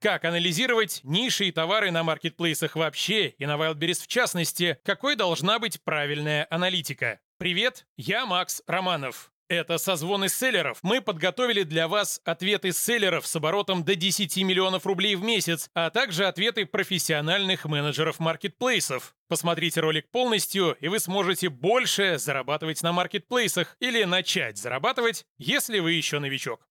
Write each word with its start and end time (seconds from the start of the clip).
Как 0.00 0.24
анализировать 0.24 1.00
ниши 1.02 1.46
и 1.46 1.50
товары 1.50 1.90
на 1.90 2.04
маркетплейсах 2.04 2.76
вообще 2.76 3.30
и 3.30 3.46
на 3.46 3.56
Wildberries 3.56 4.04
в 4.04 4.06
частности? 4.06 4.78
Какой 4.84 5.16
должна 5.16 5.58
быть 5.58 5.82
правильная 5.82 6.46
аналитика? 6.50 7.18
Привет, 7.36 7.84
я 7.96 8.24
Макс 8.24 8.62
Романов. 8.68 9.32
Это 9.48 9.76
созвоны 9.76 10.28
селлеров. 10.28 10.78
Мы 10.82 11.00
подготовили 11.00 11.64
для 11.64 11.88
вас 11.88 12.20
ответы 12.24 12.70
селлеров 12.70 13.26
с 13.26 13.34
оборотом 13.34 13.82
до 13.82 13.96
10 13.96 14.36
миллионов 14.44 14.86
рублей 14.86 15.16
в 15.16 15.24
месяц, 15.24 15.68
а 15.74 15.90
также 15.90 16.26
ответы 16.26 16.64
профессиональных 16.64 17.64
менеджеров 17.64 18.20
маркетплейсов. 18.20 19.16
Посмотрите 19.26 19.80
ролик 19.80 20.08
полностью, 20.12 20.76
и 20.80 20.86
вы 20.86 21.00
сможете 21.00 21.48
больше 21.48 22.18
зарабатывать 22.18 22.84
на 22.84 22.92
маркетплейсах 22.92 23.76
или 23.80 24.04
начать 24.04 24.58
зарабатывать, 24.58 25.26
если 25.38 25.80
вы 25.80 25.94
еще 25.94 26.20
новичок. 26.20 26.68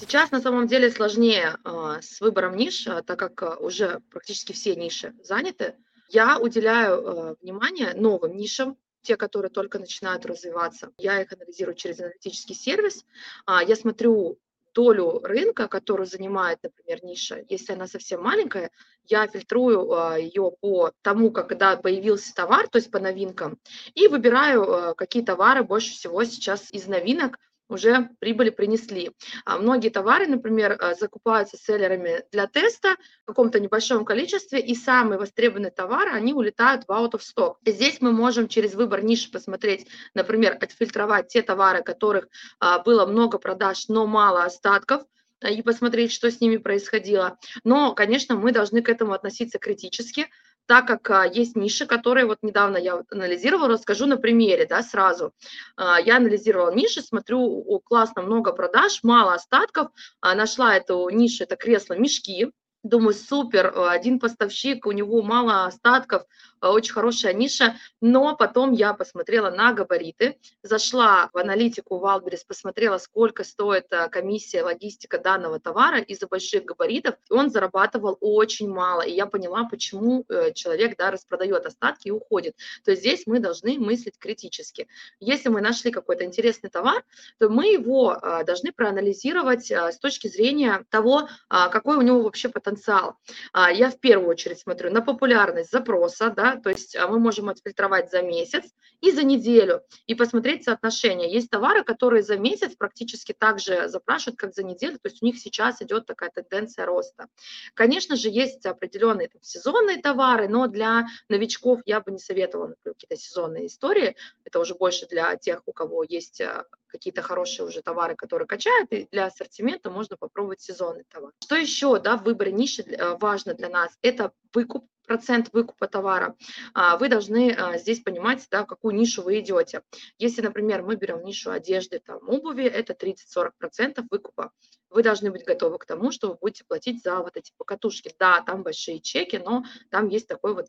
Сейчас 0.00 0.30
на 0.30 0.40
самом 0.40 0.68
деле 0.68 0.90
сложнее 0.90 1.56
а, 1.64 2.00
с 2.00 2.20
выбором 2.20 2.56
ниш, 2.56 2.86
а, 2.86 3.02
так 3.02 3.18
как 3.18 3.42
а, 3.42 3.56
уже 3.56 4.00
практически 4.10 4.52
все 4.52 4.76
ниши 4.76 5.12
заняты. 5.24 5.74
Я 6.08 6.38
уделяю 6.38 7.36
внимание 7.42 7.94
новым 7.94 8.36
нишам, 8.36 8.78
те, 9.02 9.16
которые 9.16 9.50
только 9.50 9.78
начинают 9.78 10.24
развиваться. 10.24 10.92
Я 10.98 11.20
их 11.20 11.32
анализирую 11.32 11.74
через 11.74 12.00
аналитический 12.00 12.54
сервис. 12.54 13.04
Я 13.46 13.76
смотрю 13.76 14.38
долю 14.74 15.20
рынка, 15.22 15.68
которую 15.68 16.06
занимает, 16.06 16.60
например, 16.62 17.04
ниша, 17.04 17.44
если 17.50 17.74
она 17.74 17.86
совсем 17.86 18.22
маленькая, 18.22 18.70
я 19.04 19.26
фильтрую 19.26 20.16
ее 20.18 20.50
по 20.60 20.92
тому, 21.02 21.30
когда 21.30 21.76
появился 21.76 22.34
товар, 22.34 22.68
то 22.68 22.78
есть 22.78 22.90
по 22.90 22.98
новинкам, 22.98 23.58
и 23.94 24.08
выбираю, 24.08 24.94
какие 24.94 25.22
товары 25.22 25.62
больше 25.62 25.90
всего 25.90 26.24
сейчас 26.24 26.70
из 26.72 26.86
новинок 26.86 27.38
уже 27.68 28.10
прибыли 28.18 28.50
принесли. 28.50 29.12
А 29.44 29.58
многие 29.58 29.90
товары, 29.90 30.26
например, 30.26 30.72
э, 30.72 30.94
закупаются 30.94 31.56
селлерами 31.56 32.24
для 32.32 32.46
теста 32.46 32.96
в 33.22 33.26
каком-то 33.26 33.60
небольшом 33.60 34.04
количестве, 34.04 34.60
и 34.60 34.74
самые 34.74 35.18
востребованные 35.18 35.70
товары, 35.70 36.10
они 36.10 36.32
улетают 36.32 36.84
в 36.86 36.90
out 36.90 37.12
of 37.12 37.20
stock. 37.20 37.56
Здесь 37.64 38.00
мы 38.00 38.12
можем 38.12 38.48
через 38.48 38.74
выбор 38.74 39.02
ниши 39.02 39.30
посмотреть, 39.30 39.86
например, 40.14 40.56
отфильтровать 40.60 41.28
те 41.28 41.42
товары, 41.42 41.82
которых 41.82 42.28
а, 42.60 42.78
было 42.78 43.06
много 43.06 43.38
продаж, 43.38 43.88
но 43.88 44.06
мало 44.06 44.44
остатков, 44.44 45.02
э, 45.40 45.52
и 45.52 45.62
посмотреть, 45.62 46.12
что 46.12 46.30
с 46.30 46.40
ними 46.40 46.56
происходило. 46.56 47.38
Но, 47.64 47.94
конечно, 47.94 48.36
мы 48.36 48.52
должны 48.52 48.82
к 48.82 48.88
этому 48.88 49.12
относиться 49.12 49.58
критически, 49.58 50.28
так 50.68 50.86
как 50.86 51.10
а, 51.10 51.24
есть 51.26 51.56
ниши, 51.56 51.86
которые 51.86 52.26
вот 52.26 52.38
недавно 52.42 52.76
я 52.76 53.02
анализировала, 53.10 53.70
расскажу 53.70 54.06
на 54.06 54.18
примере, 54.18 54.66
да, 54.66 54.82
сразу. 54.82 55.32
А, 55.76 55.98
я 55.98 56.18
анализировала 56.18 56.72
ниши, 56.74 57.00
смотрю, 57.00 57.80
классно, 57.84 58.20
много 58.20 58.52
продаж, 58.52 59.00
мало 59.02 59.32
остатков, 59.32 59.88
а, 60.20 60.34
нашла 60.34 60.76
эту 60.76 61.08
нишу, 61.08 61.44
это 61.44 61.56
кресло-мешки, 61.56 62.52
Думаю, 62.84 63.12
супер, 63.12 63.74
один 63.76 64.20
поставщик, 64.20 64.86
у 64.86 64.92
него 64.92 65.20
мало 65.20 65.66
остатков, 65.66 66.22
очень 66.60 66.92
хорошая 66.92 67.32
ниша, 67.32 67.76
но 68.00 68.36
потом 68.36 68.72
я 68.72 68.94
посмотрела 68.94 69.50
на 69.50 69.72
габариты, 69.72 70.38
зашла 70.62 71.30
в 71.32 71.38
аналитику 71.38 71.98
Wildberries, 71.98 72.42
посмотрела, 72.46 72.98
сколько 72.98 73.44
стоит 73.44 73.86
э, 73.90 74.08
комиссия, 74.08 74.62
логистика 74.62 75.18
данного 75.18 75.60
товара 75.60 76.00
из-за 76.00 76.26
больших 76.26 76.64
габаритов, 76.64 77.16
он 77.30 77.50
зарабатывал 77.50 78.16
очень 78.20 78.68
мало, 78.68 79.02
и 79.02 79.12
я 79.12 79.26
поняла, 79.26 79.64
почему 79.64 80.24
э, 80.28 80.52
человек 80.52 80.96
да, 80.96 81.10
распродает 81.10 81.66
остатки 81.66 82.08
и 82.08 82.10
уходит. 82.10 82.56
То 82.84 82.90
есть 82.92 83.02
здесь 83.02 83.26
мы 83.26 83.38
должны 83.38 83.78
мыслить 83.78 84.18
критически. 84.18 84.88
Если 85.20 85.48
мы 85.48 85.60
нашли 85.60 85.90
какой-то 85.90 86.24
интересный 86.24 86.70
товар, 86.70 87.02
то 87.38 87.48
мы 87.48 87.72
его 87.72 88.16
должны 88.46 88.72
проанализировать 88.72 89.70
с 89.70 89.98
точки 89.98 90.28
зрения 90.28 90.84
того, 90.90 91.28
какой 91.48 91.96
у 91.96 92.02
него 92.02 92.22
вообще 92.22 92.48
потенциал. 92.48 93.16
Я 93.54 93.90
в 93.90 93.98
первую 93.98 94.28
очередь 94.28 94.60
смотрю 94.60 94.90
на 94.90 95.02
популярность 95.02 95.70
запроса, 95.70 96.30
да, 96.30 96.47
то 96.56 96.70
есть 96.70 96.96
а, 96.96 97.06
мы 97.08 97.18
можем 97.18 97.48
отфильтровать 97.48 98.10
за 98.10 98.22
месяц 98.22 98.64
и 99.00 99.12
за 99.12 99.22
неделю 99.24 99.82
и 100.06 100.14
посмотреть 100.14 100.64
соотношение. 100.64 101.30
Есть 101.32 101.50
товары, 101.50 101.84
которые 101.84 102.22
за 102.22 102.36
месяц 102.36 102.74
практически 102.76 103.32
так 103.32 103.58
же 103.58 103.88
запрашивают, 103.88 104.38
как 104.38 104.54
за 104.54 104.62
неделю, 104.62 104.94
то 104.94 105.08
есть 105.08 105.22
у 105.22 105.26
них 105.26 105.38
сейчас 105.38 105.82
идет 105.82 106.06
такая 106.06 106.30
тенденция 106.30 106.86
роста. 106.86 107.26
Конечно 107.74 108.16
же, 108.16 108.28
есть 108.28 108.66
определенные 108.66 109.28
там, 109.28 109.42
сезонные 109.42 109.98
товары, 109.98 110.48
но 110.48 110.66
для 110.66 111.06
новичков 111.28 111.80
я 111.86 112.00
бы 112.00 112.10
не 112.10 112.18
советовала, 112.18 112.74
какие-то 112.82 113.16
сезонные 113.16 113.66
истории, 113.66 114.16
это 114.44 114.60
уже 114.60 114.74
больше 114.74 115.06
для 115.06 115.36
тех, 115.36 115.62
у 115.66 115.72
кого 115.72 116.04
есть 116.04 116.40
а, 116.40 116.64
какие-то 116.88 117.22
хорошие 117.22 117.66
уже 117.66 117.82
товары, 117.82 118.16
которые 118.16 118.46
качают, 118.46 118.92
и 118.92 119.08
для 119.10 119.26
ассортимента 119.26 119.90
можно 119.90 120.16
попробовать 120.16 120.60
сезонный 120.60 121.04
товар. 121.04 121.32
Что 121.42 121.56
еще 121.56 121.98
да, 122.00 122.16
в 122.16 122.24
выборе 122.24 122.52
ниши 122.52 122.82
э, 122.82 123.16
важно 123.16 123.54
для 123.54 123.68
нас? 123.68 123.96
Это 124.02 124.32
выкуп 124.52 124.86
процент 125.08 125.48
выкупа 125.52 125.88
товара, 125.88 126.36
а, 126.74 126.96
вы 126.98 127.08
должны 127.08 127.52
а, 127.52 127.78
здесь 127.78 128.00
понимать, 128.00 128.46
да, 128.50 128.62
в 128.62 128.66
какую 128.66 128.94
нишу 128.94 129.22
вы 129.22 129.40
идете. 129.40 129.82
Если, 130.18 130.42
например, 130.42 130.82
мы 130.82 130.96
берем 130.96 131.24
нишу 131.24 131.50
одежды, 131.50 131.98
там, 131.98 132.20
обуви, 132.28 132.64
это 132.64 132.92
30-40% 132.92 134.04
выкупа. 134.10 134.52
Вы 134.90 135.02
должны 135.02 135.30
быть 135.30 135.44
готовы 135.44 135.78
к 135.78 135.86
тому, 135.86 136.12
что 136.12 136.28
вы 136.28 136.34
будете 136.40 136.64
платить 136.64 137.02
за 137.02 137.18
вот 137.18 137.36
эти 137.36 137.52
покатушки. 137.56 138.14
Да, 138.18 138.42
там 138.42 138.62
большие 138.62 139.00
чеки, 139.00 139.36
но 139.36 139.64
там 139.90 140.08
есть 140.08 140.28
такой 140.28 140.54
вот 140.54 140.68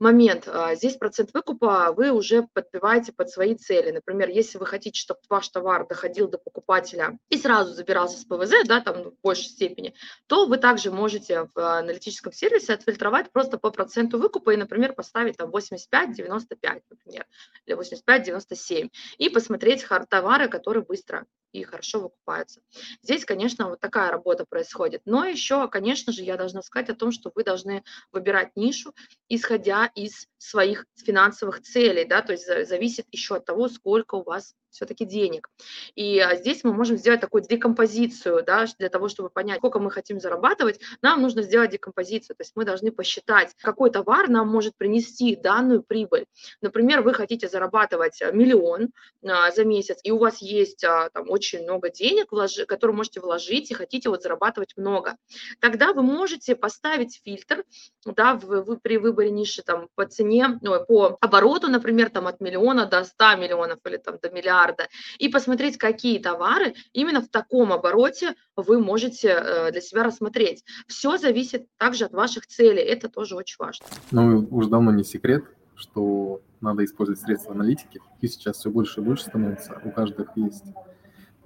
момент. 0.00 0.48
А, 0.48 0.74
здесь 0.74 0.96
процент 0.96 1.30
выкупа 1.34 1.92
вы 1.96 2.10
уже 2.10 2.48
подбиваете 2.52 3.12
под 3.12 3.30
свои 3.30 3.54
цели. 3.54 3.90
Например, 3.90 4.28
если 4.28 4.58
вы 4.58 4.66
хотите, 4.66 4.98
чтобы 4.98 5.20
ваш 5.28 5.48
товар 5.48 5.86
доходил 5.86 6.28
до 6.28 6.38
покупателя 6.38 7.18
и 7.28 7.36
сразу 7.36 7.72
забирался 7.74 8.18
с 8.18 8.24
ПВЗ, 8.24 8.66
да, 8.66 8.80
там 8.80 9.10
в 9.10 9.20
большей 9.22 9.44
степени, 9.44 9.94
то 10.26 10.46
вы 10.46 10.56
также 10.56 10.90
можете 10.90 11.48
в 11.54 11.78
аналитическом 11.78 12.32
сервисе 12.32 12.72
отфильтровать 12.72 13.30
просто 13.30 13.58
по 13.58 13.70
проценту 13.70 14.18
выкупа 14.18 14.50
и, 14.50 14.56
например, 14.56 14.94
поставить 14.94 15.36
там 15.36 15.50
85-95, 15.50 16.82
например, 16.90 17.26
или 17.66 17.76
85-97, 17.76 18.90
и 19.18 19.28
посмотреть 19.28 19.86
товары, 20.08 20.48
которые 20.48 20.84
быстро 20.84 21.26
и 21.52 21.62
хорошо 21.62 22.00
выкупаются. 22.00 22.60
Здесь, 23.02 23.24
конечно, 23.24 23.68
вот 23.68 23.80
такая 23.80 24.10
работа 24.10 24.44
происходит. 24.48 25.02
Но 25.04 25.24
еще, 25.24 25.68
конечно 25.68 26.12
же, 26.12 26.22
я 26.22 26.36
должна 26.36 26.62
сказать 26.62 26.90
о 26.90 26.94
том, 26.94 27.12
что 27.12 27.30
вы 27.34 27.44
должны 27.44 27.82
выбирать 28.12 28.50
нишу, 28.56 28.94
исходя 29.28 29.86
из 29.94 30.28
своих 30.38 30.86
финансовых 30.96 31.62
целей, 31.62 32.04
да, 32.04 32.22
то 32.22 32.32
есть 32.32 32.46
зависит 32.46 33.06
еще 33.10 33.36
от 33.36 33.44
того, 33.44 33.68
сколько 33.68 34.16
у 34.16 34.22
вас 34.22 34.54
все-таки 34.70 35.04
денег. 35.04 35.48
И 35.94 36.18
а, 36.18 36.36
здесь 36.36 36.64
мы 36.64 36.72
можем 36.72 36.96
сделать 36.96 37.20
такую 37.20 37.42
декомпозицию, 37.42 38.42
да, 38.44 38.66
для 38.78 38.88
того, 38.88 39.08
чтобы 39.08 39.30
понять, 39.30 39.58
сколько 39.58 39.78
мы 39.78 39.90
хотим 39.90 40.20
зарабатывать, 40.20 40.80
нам 41.02 41.22
нужно 41.22 41.42
сделать 41.42 41.70
декомпозицию, 41.70 42.36
то 42.36 42.42
есть 42.42 42.52
мы 42.54 42.64
должны 42.64 42.92
посчитать, 42.92 43.54
какой 43.60 43.90
товар 43.90 44.28
нам 44.28 44.48
может 44.48 44.76
принести 44.76 45.36
данную 45.36 45.82
прибыль. 45.82 46.26
Например, 46.60 47.02
вы 47.02 47.14
хотите 47.14 47.48
зарабатывать 47.48 48.22
а, 48.22 48.32
миллион 48.32 48.90
а, 49.24 49.50
за 49.50 49.64
месяц, 49.64 49.98
и 50.02 50.10
у 50.10 50.18
вас 50.18 50.38
есть 50.38 50.80
там 50.80 51.28
очень 51.28 51.62
много 51.62 51.90
денег, 51.90 52.30
которые 52.66 52.96
можете 52.96 53.20
вложить, 53.20 53.70
и 53.70 53.74
хотите 53.74 54.08
вот 54.08 54.22
зарабатывать 54.22 54.76
много. 54.76 55.16
Тогда 55.60 55.92
вы 55.92 56.02
можете 56.02 56.56
поставить 56.56 57.20
фильтр, 57.24 57.64
да, 58.04 58.34
в, 58.34 58.62
вы, 58.62 58.76
при 58.78 58.98
выборе 58.98 59.30
ниши 59.30 59.62
там 59.62 59.88
по 59.94 60.06
цене, 60.06 60.58
ну, 60.62 60.84
по 60.84 61.18
обороту, 61.20 61.68
например, 61.68 62.10
там 62.10 62.26
от 62.26 62.40
миллиона 62.40 62.86
до 62.86 63.04
100 63.04 63.36
миллионов 63.36 63.78
или 63.84 63.96
там 63.96 64.18
до 64.22 64.30
миллиарда, 64.30 64.59
миллиарда, 64.60 64.88
и 65.18 65.28
посмотреть, 65.28 65.78
какие 65.78 66.18
товары 66.18 66.74
именно 66.92 67.20
в 67.20 67.28
таком 67.28 67.72
обороте 67.72 68.34
вы 68.56 68.80
можете 68.80 69.28
э, 69.28 69.72
для 69.72 69.80
себя 69.80 70.04
рассмотреть. 70.04 70.64
Все 70.86 71.16
зависит 71.16 71.66
также 71.76 72.06
от 72.06 72.12
ваших 72.12 72.46
целей, 72.46 72.82
это 72.82 73.08
тоже 73.08 73.36
очень 73.36 73.56
важно. 73.58 73.86
Ну, 74.10 74.46
уж 74.50 74.66
давно 74.66 74.92
не 74.92 75.04
секрет, 75.04 75.44
что 75.74 76.40
надо 76.60 76.84
использовать 76.84 77.20
средства 77.20 77.54
аналитики, 77.54 78.00
и 78.20 78.28
сейчас 78.28 78.58
все 78.58 78.70
больше 78.70 79.00
и 79.00 79.04
больше 79.04 79.24
становится, 79.24 79.80
у 79.84 79.90
каждых 79.90 80.36
есть 80.36 80.64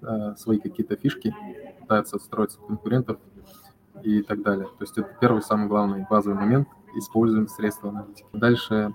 э, 0.02 0.34
свои 0.36 0.58
какие-то 0.58 0.96
фишки, 0.96 1.34
пытаются 1.80 2.18
строиться 2.18 2.58
конкурентов 2.58 3.18
и 4.02 4.22
так 4.22 4.42
далее. 4.42 4.66
То 4.66 4.84
есть 4.84 4.98
это 4.98 5.16
первый 5.20 5.42
самый 5.42 5.68
главный 5.68 6.04
базовый 6.08 6.38
момент, 6.38 6.68
используем 6.96 7.48
средства 7.48 7.90
аналитики. 7.90 8.26
Дальше 8.32 8.92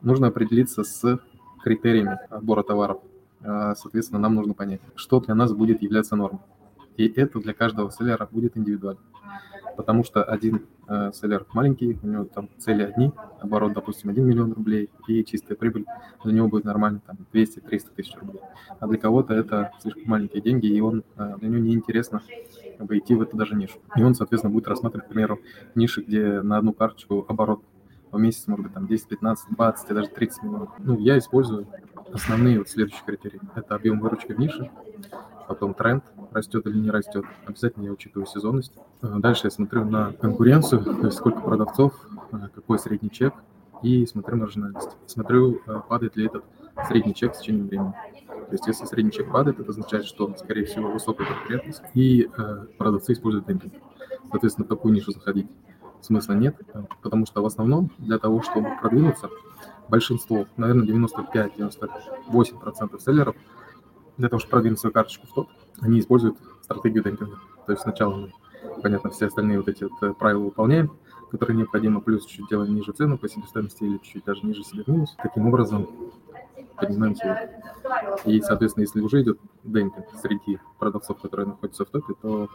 нужно 0.00 0.28
определиться 0.28 0.84
с 0.84 1.20
критериями 1.62 2.18
отбора 2.28 2.62
товаров. 2.62 3.00
А, 3.44 3.74
соответственно, 3.74 4.20
нам 4.20 4.34
нужно 4.34 4.54
понять, 4.54 4.80
что 4.94 5.20
для 5.20 5.34
нас 5.34 5.52
будет 5.52 5.82
являться 5.82 6.16
нормой. 6.16 6.40
И 6.96 7.06
это 7.08 7.40
для 7.40 7.54
каждого 7.54 7.90
селлера 7.90 8.28
будет 8.30 8.56
индивидуально. 8.56 9.00
Потому 9.76 10.04
что 10.04 10.22
один 10.22 10.66
э, 10.88 11.12
селлер 11.14 11.46
маленький, 11.54 11.98
у 12.02 12.06
него 12.06 12.24
там 12.24 12.50
цели 12.58 12.82
одни, 12.82 13.10
оборот, 13.40 13.72
допустим, 13.72 14.10
1 14.10 14.26
миллион 14.26 14.52
рублей, 14.52 14.90
и 15.08 15.24
чистая 15.24 15.56
прибыль 15.56 15.86
для 16.24 16.32
него 16.34 16.48
будет 16.48 16.64
нормально 16.64 17.00
там 17.06 17.16
200-300 17.32 17.94
тысяч 17.96 18.14
рублей. 18.16 18.42
А 18.78 18.86
для 18.86 18.98
кого-то 18.98 19.32
это 19.32 19.72
слишком 19.80 20.04
маленькие 20.06 20.42
деньги, 20.42 20.66
и 20.66 20.80
он, 20.80 21.04
э, 21.16 21.36
для 21.38 21.48
него 21.48 21.62
неинтересно 21.62 22.20
как 22.76 22.86
бы, 22.86 23.00
в 23.00 23.22
эту 23.22 23.36
даже 23.36 23.54
нишу. 23.54 23.78
И 23.96 24.02
он, 24.02 24.14
соответственно, 24.14 24.52
будет 24.52 24.68
рассматривать, 24.68 25.06
к 25.06 25.08
примеру, 25.08 25.40
ниши, 25.74 26.02
где 26.02 26.42
на 26.42 26.58
одну 26.58 26.74
карточку 26.74 27.24
оборот 27.28 27.62
в 28.12 28.20
месяц 28.20 28.46
может 28.46 28.64
быть 28.64 28.74
там 28.74 28.86
10, 28.86 29.08
15, 29.08 29.54
20 29.56 29.90
и 29.90 29.94
даже 29.94 30.08
30 30.08 30.42
миллионов. 30.42 30.68
Ну, 30.78 30.98
я 30.98 31.18
использую 31.18 31.66
основные 32.12 32.58
вот 32.58 32.68
следующие 32.68 33.02
критерии. 33.04 33.40
Это 33.54 33.74
объем 33.74 33.98
выручки 34.00 34.32
в 34.32 34.38
нише, 34.38 34.70
потом 35.48 35.74
тренд, 35.74 36.04
растет 36.30 36.66
или 36.66 36.78
не 36.78 36.90
растет. 36.90 37.24
Обязательно 37.46 37.84
я 37.84 37.92
учитываю 37.92 38.26
сезонность. 38.26 38.72
Э, 39.00 39.16
дальше 39.18 39.42
я 39.44 39.50
смотрю 39.50 39.84
на 39.84 40.12
конкуренцию, 40.12 40.84
то 40.84 41.06
есть 41.06 41.16
сколько 41.16 41.40
продавцов, 41.40 41.94
э, 42.32 42.48
какой 42.54 42.78
средний 42.78 43.10
чек, 43.10 43.34
и 43.82 44.06
смотрю 44.06 44.36
маржинальность. 44.36 44.90
Смотрю, 45.06 45.60
э, 45.66 45.80
падает 45.88 46.16
ли 46.16 46.26
этот 46.26 46.44
средний 46.86 47.14
чек 47.14 47.34
с 47.34 47.40
течением 47.40 47.66
времени. 47.66 47.92
То 48.28 48.52
есть 48.52 48.66
если 48.66 48.84
средний 48.84 49.12
чек 49.12 49.30
падает, 49.30 49.58
это 49.58 49.70
означает, 49.70 50.04
что, 50.04 50.34
скорее 50.36 50.66
всего, 50.66 50.90
высокая 50.90 51.26
конкурентность, 51.26 51.82
и 51.94 52.28
продавцы 52.76 53.14
используют 53.14 53.46
демпинг. 53.46 53.72
Соответственно, 54.30 54.66
в 54.66 54.68
какую 54.68 54.92
нишу 54.92 55.12
заходить 55.12 55.48
смысла 56.02 56.34
нет, 56.34 56.56
потому 57.02 57.26
что 57.26 57.42
в 57.42 57.46
основном 57.46 57.90
для 57.98 58.18
того, 58.18 58.42
чтобы 58.42 58.68
продвинуться, 58.80 59.28
большинство, 59.88 60.46
наверное, 60.56 60.86
95-98% 60.86 63.00
селлеров 63.00 63.34
для 64.16 64.28
того, 64.28 64.40
чтобы 64.40 64.50
продвинуть 64.50 64.78
свою 64.78 64.92
карточку 64.92 65.26
в 65.26 65.34
топ, 65.34 65.48
они 65.80 66.00
используют 66.00 66.36
стратегию 66.62 67.02
демпинга. 67.02 67.38
То 67.66 67.72
есть 67.72 67.82
сначала 67.82 68.16
мы, 68.16 68.32
понятно, 68.82 69.10
все 69.10 69.26
остальные 69.26 69.58
вот 69.58 69.68
эти 69.68 69.84
вот 69.84 70.02
э, 70.02 70.12
правила 70.12 70.44
выполняем, 70.44 70.92
которые 71.30 71.56
необходимо, 71.56 72.00
плюс 72.00 72.26
чуть-чуть 72.26 72.48
делаем 72.50 72.74
ниже 72.74 72.92
цену 72.92 73.18
по 73.18 73.28
себестоимости 73.28 73.84
или 73.84 73.98
чуть-чуть 73.98 74.24
даже 74.24 74.46
ниже 74.46 74.64
себе 74.64 74.84
минус. 74.86 75.16
Таким 75.22 75.46
образом 75.46 75.88
поднимаем 76.76 77.16
свой. 77.16 77.36
И, 78.24 78.40
соответственно, 78.40 78.82
если 78.82 79.00
уже 79.00 79.22
идет 79.22 79.38
демпинг 79.64 80.06
среди 80.20 80.58
продавцов, 80.78 81.20
которые 81.20 81.48
находятся 81.48 81.84
в 81.84 81.88
топе, 81.88 82.14
то, 82.20 82.44
э, 82.44 82.48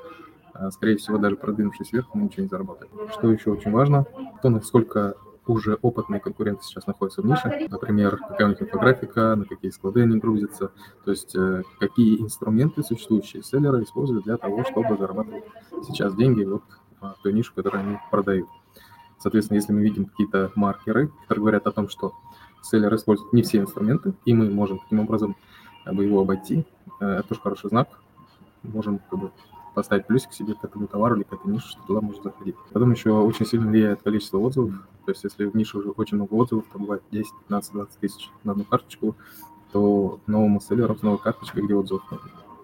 скорее 0.72 0.98
всего, 0.98 1.18
даже 1.18 1.36
продвинувшись 1.36 1.92
вверх, 1.92 2.08
мы 2.14 2.24
ничего 2.24 2.44
не 2.44 2.50
заработаем. 2.50 2.92
Что 3.12 3.32
еще 3.32 3.52
очень 3.52 3.72
важно, 3.72 4.06
то 4.42 4.50
насколько 4.50 5.16
уже 5.48 5.78
опытные 5.82 6.20
конкуренты 6.20 6.64
сейчас 6.64 6.88
находятся 6.88 7.22
в 7.22 7.26
нише. 7.26 7.68
Например, 7.70 8.18
какая 8.18 8.48
у 8.48 8.50
них 8.50 8.62
инфографика, 8.62 9.36
на 9.36 9.46
какие 9.46 9.72
склады 9.72 10.02
они 10.02 10.18
грузятся, 10.18 10.72
то 11.06 11.12
есть 11.12 11.36
э, 11.36 11.64
какие 11.80 12.22
инструменты 12.22 12.84
существующие 12.84 13.44
селлеры 13.44 13.84
используют 13.84 14.26
для 14.26 14.38
того, 14.38 14.64
чтобы 14.66 14.98
зарабатывать 14.98 15.46
сейчас 15.88 16.16
деньги 16.16 16.44
вот 16.44 16.64
в 17.00 17.16
той 17.24 17.34
нише, 17.34 17.54
которую 17.54 17.84
они 17.84 17.98
продают. 18.12 18.50
Соответственно, 19.20 19.58
если 19.58 19.74
мы 19.74 19.82
видим 19.82 20.06
какие-то 20.06 20.52
маркеры, 20.56 21.08
которые 21.24 21.42
говорят 21.42 21.68
о 21.68 21.72
том, 21.72 21.90
что 21.90 22.14
селлер 22.62 22.94
использует 22.96 23.34
не 23.34 23.42
все 23.42 23.60
инструменты, 23.60 24.14
и 24.26 24.34
мы 24.34 24.50
можем 24.50 24.80
таким 24.80 25.00
образом 25.00 25.36
как 25.86 25.96
бы, 25.96 26.04
его 26.04 26.22
обойти, 26.22 26.66
э, 27.00 27.06
это 27.06 27.30
тоже 27.30 27.42
хороший 27.42 27.70
знак. 27.70 27.88
Можем 28.64 29.00
как 29.10 29.20
бы, 29.20 29.32
поставить 29.78 30.08
плюсик 30.08 30.34
себе 30.34 30.56
к 30.56 30.64
этому 30.64 30.88
товару 30.88 31.18
или 31.18 31.22
к 31.22 31.32
этой 31.32 31.52
нише, 31.52 31.68
что 31.68 31.80
туда 31.86 32.02
можно 32.02 32.24
заходить. 32.24 32.56
Потом 32.74 32.90
еще 32.90 33.12
очень 33.12 33.46
сильно 33.46 33.68
влияет 33.68 34.02
количество 34.02 34.40
отзывов. 34.40 34.74
То 35.06 35.12
есть 35.12 35.24
если 35.24 35.46
в 35.46 35.56
нише 35.56 35.78
уже 35.78 35.92
очень 35.92 36.18
много 36.18 36.34
отзывов, 36.34 36.66
там 36.74 36.82
бывает 36.82 37.04
10, 37.12 37.32
15, 37.48 37.74
20 37.74 38.00
тысяч 38.00 38.32
на 38.44 38.54
одну 38.54 38.64
карточку, 38.64 39.16
то 39.72 40.20
новому 40.26 40.62
селлеру 40.62 40.96
с 40.96 41.04
новой 41.04 41.20
карточкой, 41.20 41.62
где 41.62 41.76
отзывов 41.76 42.02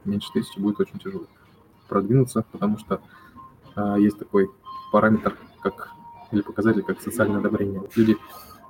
меньше 0.06 0.32
тысячи, 0.34 0.60
будет 0.60 0.80
очень 0.80 0.98
тяжело 0.98 1.26
продвинуться, 1.88 2.46
потому 2.52 2.80
что 2.80 3.00
а, 3.76 4.00
есть 4.00 4.18
такой 4.18 4.50
параметр, 4.92 5.38
как 5.62 5.92
или 6.32 6.42
показатель, 6.42 6.82
как 6.82 7.00
социальное 7.00 7.38
одобрение. 7.42 7.84
Люди 7.96 8.18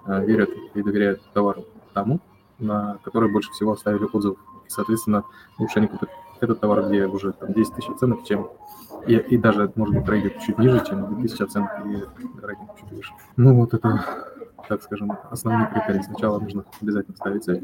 а, 0.04 0.20
верят 0.20 0.50
и 0.74 0.84
доверяют 0.84 1.22
товару 1.32 1.64
тому, 1.94 2.20
на 2.60 2.98
который 3.06 3.32
больше 3.32 3.52
всего 3.52 3.72
оставили 3.72 4.06
отзыв. 4.12 4.36
Соответственно, 4.68 5.24
лучше 5.58 5.80
они 5.80 5.88
купят 5.88 6.10
этот 6.40 6.60
товар, 6.60 6.88
где 6.88 7.06
уже 7.08 7.34
там 7.34 7.54
10 7.54 7.76
тысяч 7.76 7.90
оценок, 7.90 8.24
чем 8.26 8.50
и, 9.08 9.16
и 9.16 9.38
даже, 9.38 9.72
может 9.76 9.96
быть, 9.96 10.06
трейдит 10.06 10.40
чуть 10.40 10.58
ниже, 10.58 10.84
чем 10.86 11.16
2000 11.16 11.44
оценок 11.44 11.72
и 11.86 12.04
рейтинг 12.42 12.80
чуть 12.80 12.92
выше. 12.92 13.14
Ну 13.36 13.56
вот 13.56 13.74
это, 13.74 14.46
так 14.68 14.82
скажем, 14.82 15.12
основные 15.30 15.68
критерии. 15.68 16.02
Сначала 16.02 16.40
нужно 16.40 16.66
обязательно 16.82 17.16
ставить 17.16 17.44
цель, 17.44 17.64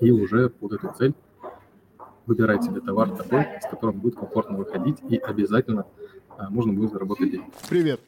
и 0.00 0.10
уже 0.10 0.50
под 0.50 0.72
эту 0.72 0.92
цель 0.96 1.14
выбирать 2.26 2.62
себе 2.62 2.80
товар 2.80 3.10
такой, 3.10 3.46
с 3.60 3.68
которым 3.68 4.00
будет 4.00 4.16
комфортно 4.16 4.56
выходить, 4.56 4.98
и 5.08 5.16
обязательно 5.16 5.86
а, 6.36 6.50
можно 6.50 6.72
будет 6.72 6.92
заработать 6.92 7.30
деньги. 7.30 7.50
Привет! 7.68 8.00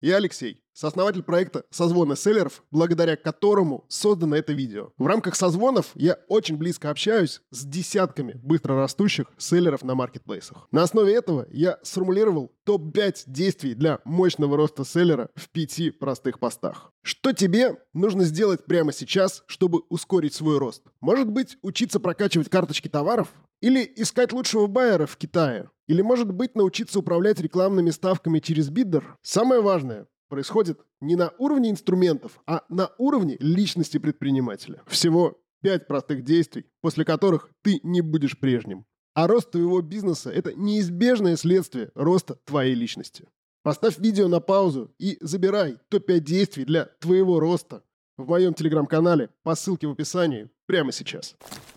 Я 0.00 0.16
Алексей, 0.16 0.62
сооснователь 0.74 1.22
проекта 1.22 1.64
«Созвоны 1.70 2.16
селлеров», 2.16 2.62
благодаря 2.70 3.16
которому 3.16 3.84
создано 3.88 4.36
это 4.36 4.52
видео. 4.52 4.90
В 4.98 5.06
рамках 5.06 5.36
созвонов 5.36 5.92
я 5.94 6.18
очень 6.28 6.56
близко 6.56 6.90
общаюсь 6.90 7.40
с 7.50 7.64
десятками 7.64 8.38
быстро 8.42 8.76
растущих 8.76 9.26
селлеров 9.38 9.82
на 9.82 9.94
маркетплейсах. 9.94 10.68
На 10.70 10.82
основе 10.82 11.14
этого 11.14 11.46
я 11.50 11.78
сформулировал 11.82 12.52
топ-5 12.64 13.24
действий 13.26 13.74
для 13.74 14.00
мощного 14.04 14.56
роста 14.56 14.84
селлера 14.84 15.30
в 15.34 15.48
пяти 15.48 15.90
простых 15.90 16.38
постах. 16.38 16.92
Что 17.02 17.32
тебе 17.32 17.78
нужно 17.92 18.24
сделать 18.24 18.64
прямо 18.64 18.92
сейчас, 18.92 19.44
чтобы 19.46 19.82
ускорить 19.88 20.34
свой 20.34 20.58
рост? 20.58 20.82
Может 21.00 21.30
быть, 21.30 21.56
учиться 21.62 22.00
прокачивать 22.00 22.48
карточки 22.48 22.88
товаров? 22.88 23.28
Или 23.60 23.90
искать 23.96 24.32
лучшего 24.32 24.66
байера 24.66 25.06
в 25.06 25.16
Китае? 25.16 25.70
Или, 25.86 26.02
может 26.02 26.32
быть, 26.32 26.54
научиться 26.54 26.98
управлять 26.98 27.40
рекламными 27.40 27.90
ставками 27.90 28.38
через 28.38 28.68
биддер? 28.68 29.16
Самое 29.22 29.60
важное 29.60 30.06
происходит 30.34 30.80
не 31.00 31.14
на 31.14 31.30
уровне 31.38 31.70
инструментов, 31.70 32.40
а 32.44 32.64
на 32.68 32.90
уровне 32.98 33.36
личности 33.38 33.98
предпринимателя. 33.98 34.82
Всего 34.88 35.40
пять 35.62 35.86
простых 35.86 36.24
действий, 36.24 36.66
после 36.80 37.04
которых 37.04 37.50
ты 37.62 37.78
не 37.84 38.00
будешь 38.00 38.36
прежним. 38.36 38.84
А 39.14 39.28
рост 39.28 39.52
твоего 39.52 39.80
бизнеса– 39.80 40.30
это 40.34 40.52
неизбежное 40.52 41.36
следствие 41.36 41.92
роста 41.94 42.36
твоей 42.46 42.74
личности. 42.74 43.28
Поставь 43.62 43.96
видео 43.98 44.26
на 44.26 44.40
паузу 44.40 44.92
и 44.98 45.18
забирай 45.20 45.76
топ-5 45.88 46.18
действий 46.18 46.64
для 46.64 46.86
твоего 46.98 47.38
роста 47.38 47.84
в 48.16 48.28
моем 48.28 48.54
телеграм-канале 48.54 49.30
по 49.42 49.54
ссылке 49.54 49.86
в 49.86 49.92
описании 49.92 50.48
прямо 50.66 50.92
сейчас. 50.92 51.36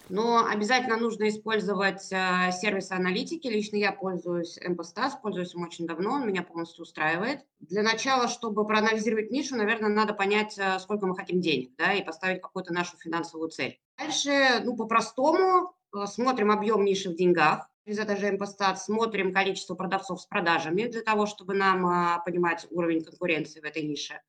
Но 0.10 0.45
обязательно 0.45 0.98
нужно 0.98 1.28
использовать 1.28 2.12
э, 2.12 2.51
сервисы 2.54 2.94
аналитики. 2.94 3.48
Лично 3.48 3.75
я 3.75 3.92
пользуюсь 3.92 4.57
MPSTAS, 4.57 5.13
пользуюсь 5.22 5.54
им 5.54 5.63
очень 5.63 5.86
давно, 5.86 6.13
он 6.13 6.28
меня 6.28 6.44
полностью 6.44 6.84
устраивает. 6.84 7.42
Для 7.60 7.84
начала, 7.84 8.30
чтобы 8.30 8.66
проанализировать 8.66 9.31
нишу, 9.31 9.57
наверное, 9.57 9.89
надо 9.89 10.13
понять, 10.13 10.57
э, 10.57 10.80
сколько 10.80 11.07
мы 11.07 11.16
хотим 11.16 11.42
денег, 11.42 11.72
да, 11.78 11.94
и 11.94 12.04
поставить 12.04 12.42
какую-то 12.42 12.74
нашу 12.74 12.98
финансовую 12.98 13.50
цель. 13.50 13.80
Дальше, 13.98 14.62
ну, 14.63 14.78
по-простому, 14.78 15.74
э, 15.94 16.06
смотрим 16.06 16.51
объем 16.51 16.86
ниши 16.86 17.10
в 17.10 17.16
деньгах, 17.16 17.68
из 17.88 18.00
этой 18.00 18.18
же 18.18 18.28
MPSTAT, 18.28 18.75
смотрим 18.75 19.33
количество 19.33 19.74
продавцов 19.74 20.22
с 20.22 20.25
продажами 20.25 20.83
для 20.83 21.01
того, 21.01 21.25
чтобы 21.25 21.54
нам 21.54 21.86
э, 21.88 22.19
понимать 22.25 22.68
уровень 22.69 23.04
конкуренции 23.04 23.60
в 23.60 23.63
этой 23.63 23.83
нише. 23.83 24.22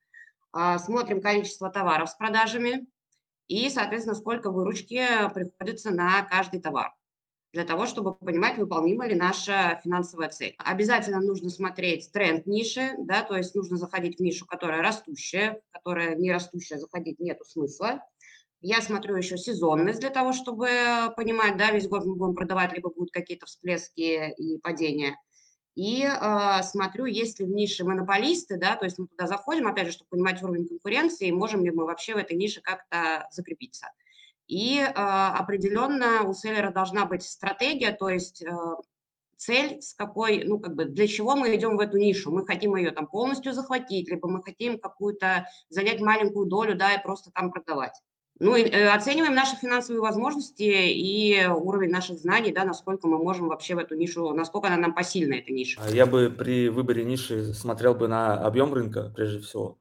Э, 0.57 0.79
смотрим 0.79 1.21
количество 1.21 1.71
товаров 1.71 2.11
с 2.11 2.15
продажами, 2.15 2.87
и, 3.49 3.71
соответственно, 3.71 4.15
сколько 4.15 4.51
выручки 4.51 5.05
приходится 5.33 5.91
на 5.91 6.23
каждый 6.23 6.61
товар 6.61 6.93
для 7.53 7.65
того, 7.65 7.87
чтобы 7.87 8.15
понимать, 8.15 8.59
выполнима 8.59 9.07
ли 9.07 9.15
наша 9.15 9.81
финансовая 9.83 10.29
цель. 10.29 10.55
Обязательно 10.59 11.21
нужно 11.21 11.49
смотреть 11.49 12.13
тренд 12.13 12.47
ниши, 12.47 12.93
да, 12.99 13.23
то 13.23 13.37
есть 13.37 13.55
нужно 13.55 13.79
заходить 13.79 14.19
в 14.19 14.23
нишу, 14.23 14.45
которая 14.47 14.83
растущая, 14.83 15.63
которая 15.71 16.15
не 16.15 16.31
растущая, 16.31 16.79
заходить 16.79 17.19
нету 17.21 17.45
смысла. 17.45 18.05
Я 18.61 18.83
смотрю 18.83 19.17
еще 19.17 19.39
сезонность 19.39 20.01
для 20.01 20.11
того, 20.11 20.33
чтобы 20.33 20.69
понимать, 21.17 21.57
да, 21.57 21.71
весь 21.71 21.89
год 21.89 22.05
мы 22.05 22.17
будем 22.17 22.35
продавать, 22.35 22.73
либо 22.75 22.91
будут 22.91 23.13
какие-то 23.13 23.47
всплески 23.47 24.35
и 24.37 24.59
падения 24.59 25.17
и 25.79 26.03
э, 26.03 26.63
смотрю, 26.65 27.05
есть 27.05 27.39
ли 27.39 27.47
в 27.47 27.51
нише 27.51 27.85
монополисты, 27.85 28.57
да, 28.57 28.75
то 28.75 28.85
есть 28.85 28.99
мы 28.99 29.07
туда 29.07 29.29
заходим, 29.29 29.69
опять 29.69 29.87
же, 29.87 29.93
чтобы 29.93 30.09
понимать 30.09 30.43
уровень 30.43 30.67
конкуренции, 30.67 31.31
можем 31.31 31.65
ли 31.65 31.71
мы 31.71 31.85
вообще 31.85 32.15
в 32.15 32.17
этой 32.17 32.37
нише 32.37 32.61
как-то 32.61 33.29
закрепиться. 33.31 33.87
И 34.49 34.81
э, 34.81 34.91
определенно 34.93 36.25
у 36.25 36.35
селлера 36.35 36.73
должна 36.73 37.05
быть 37.05 37.23
стратегия, 37.23 37.93
то 37.93 38.09
есть 38.09 38.43
э, 38.43 38.51
цель, 39.37 39.81
с 39.81 39.95
какой, 39.95 40.43
ну, 40.43 40.59
как 40.59 40.75
бы, 40.75 40.85
для 40.87 41.07
чего 41.07 41.37
мы 41.37 41.55
идем 41.55 41.77
в 41.77 41.81
эту 41.81 41.97
нишу. 41.97 42.33
Мы 42.33 42.45
хотим 42.45 42.75
ее 42.75 42.91
там 42.91 43.07
полностью 43.07 43.53
захватить, 43.53 44.09
либо 44.09 44.29
мы 44.29 44.43
хотим 44.43 44.81
какую-то 44.81 45.47
занять 45.69 46.01
маленькую 46.01 46.47
долю, 46.47 46.75
да, 46.75 46.95
и 46.95 47.03
просто 47.05 47.31
там 47.31 47.53
продавать. 47.53 47.95
Ну, 48.41 48.55
и, 48.55 48.63
э, 48.63 48.89
оцениваем 48.89 49.35
наши 49.35 49.57
финансовые 49.57 50.01
возможности 50.01 50.63
и 50.63 51.45
уровень 51.47 51.91
наших 51.91 52.19
знаний, 52.19 52.53
да, 52.53 52.65
насколько 52.65 53.09
мы 53.09 53.19
можем 53.19 53.49
вообще 53.49 53.75
в 53.75 53.79
эту 53.79 53.97
нишу, 53.97 54.33
насколько 54.33 54.69
она 54.69 54.77
нам 54.77 54.95
посильна, 54.95 55.35
эта 55.35 55.53
ниша. 55.53 55.81
А 55.85 55.91
я 55.91 56.07
бы 56.07 56.31
при 56.31 56.69
выборе 56.69 57.05
ниши 57.05 57.53
смотрел 57.53 57.95
бы 57.95 58.07
на 58.07 58.35
объем 58.35 58.73
рынка, 58.73 59.13
прежде 59.15 59.41
всего. 59.41 59.79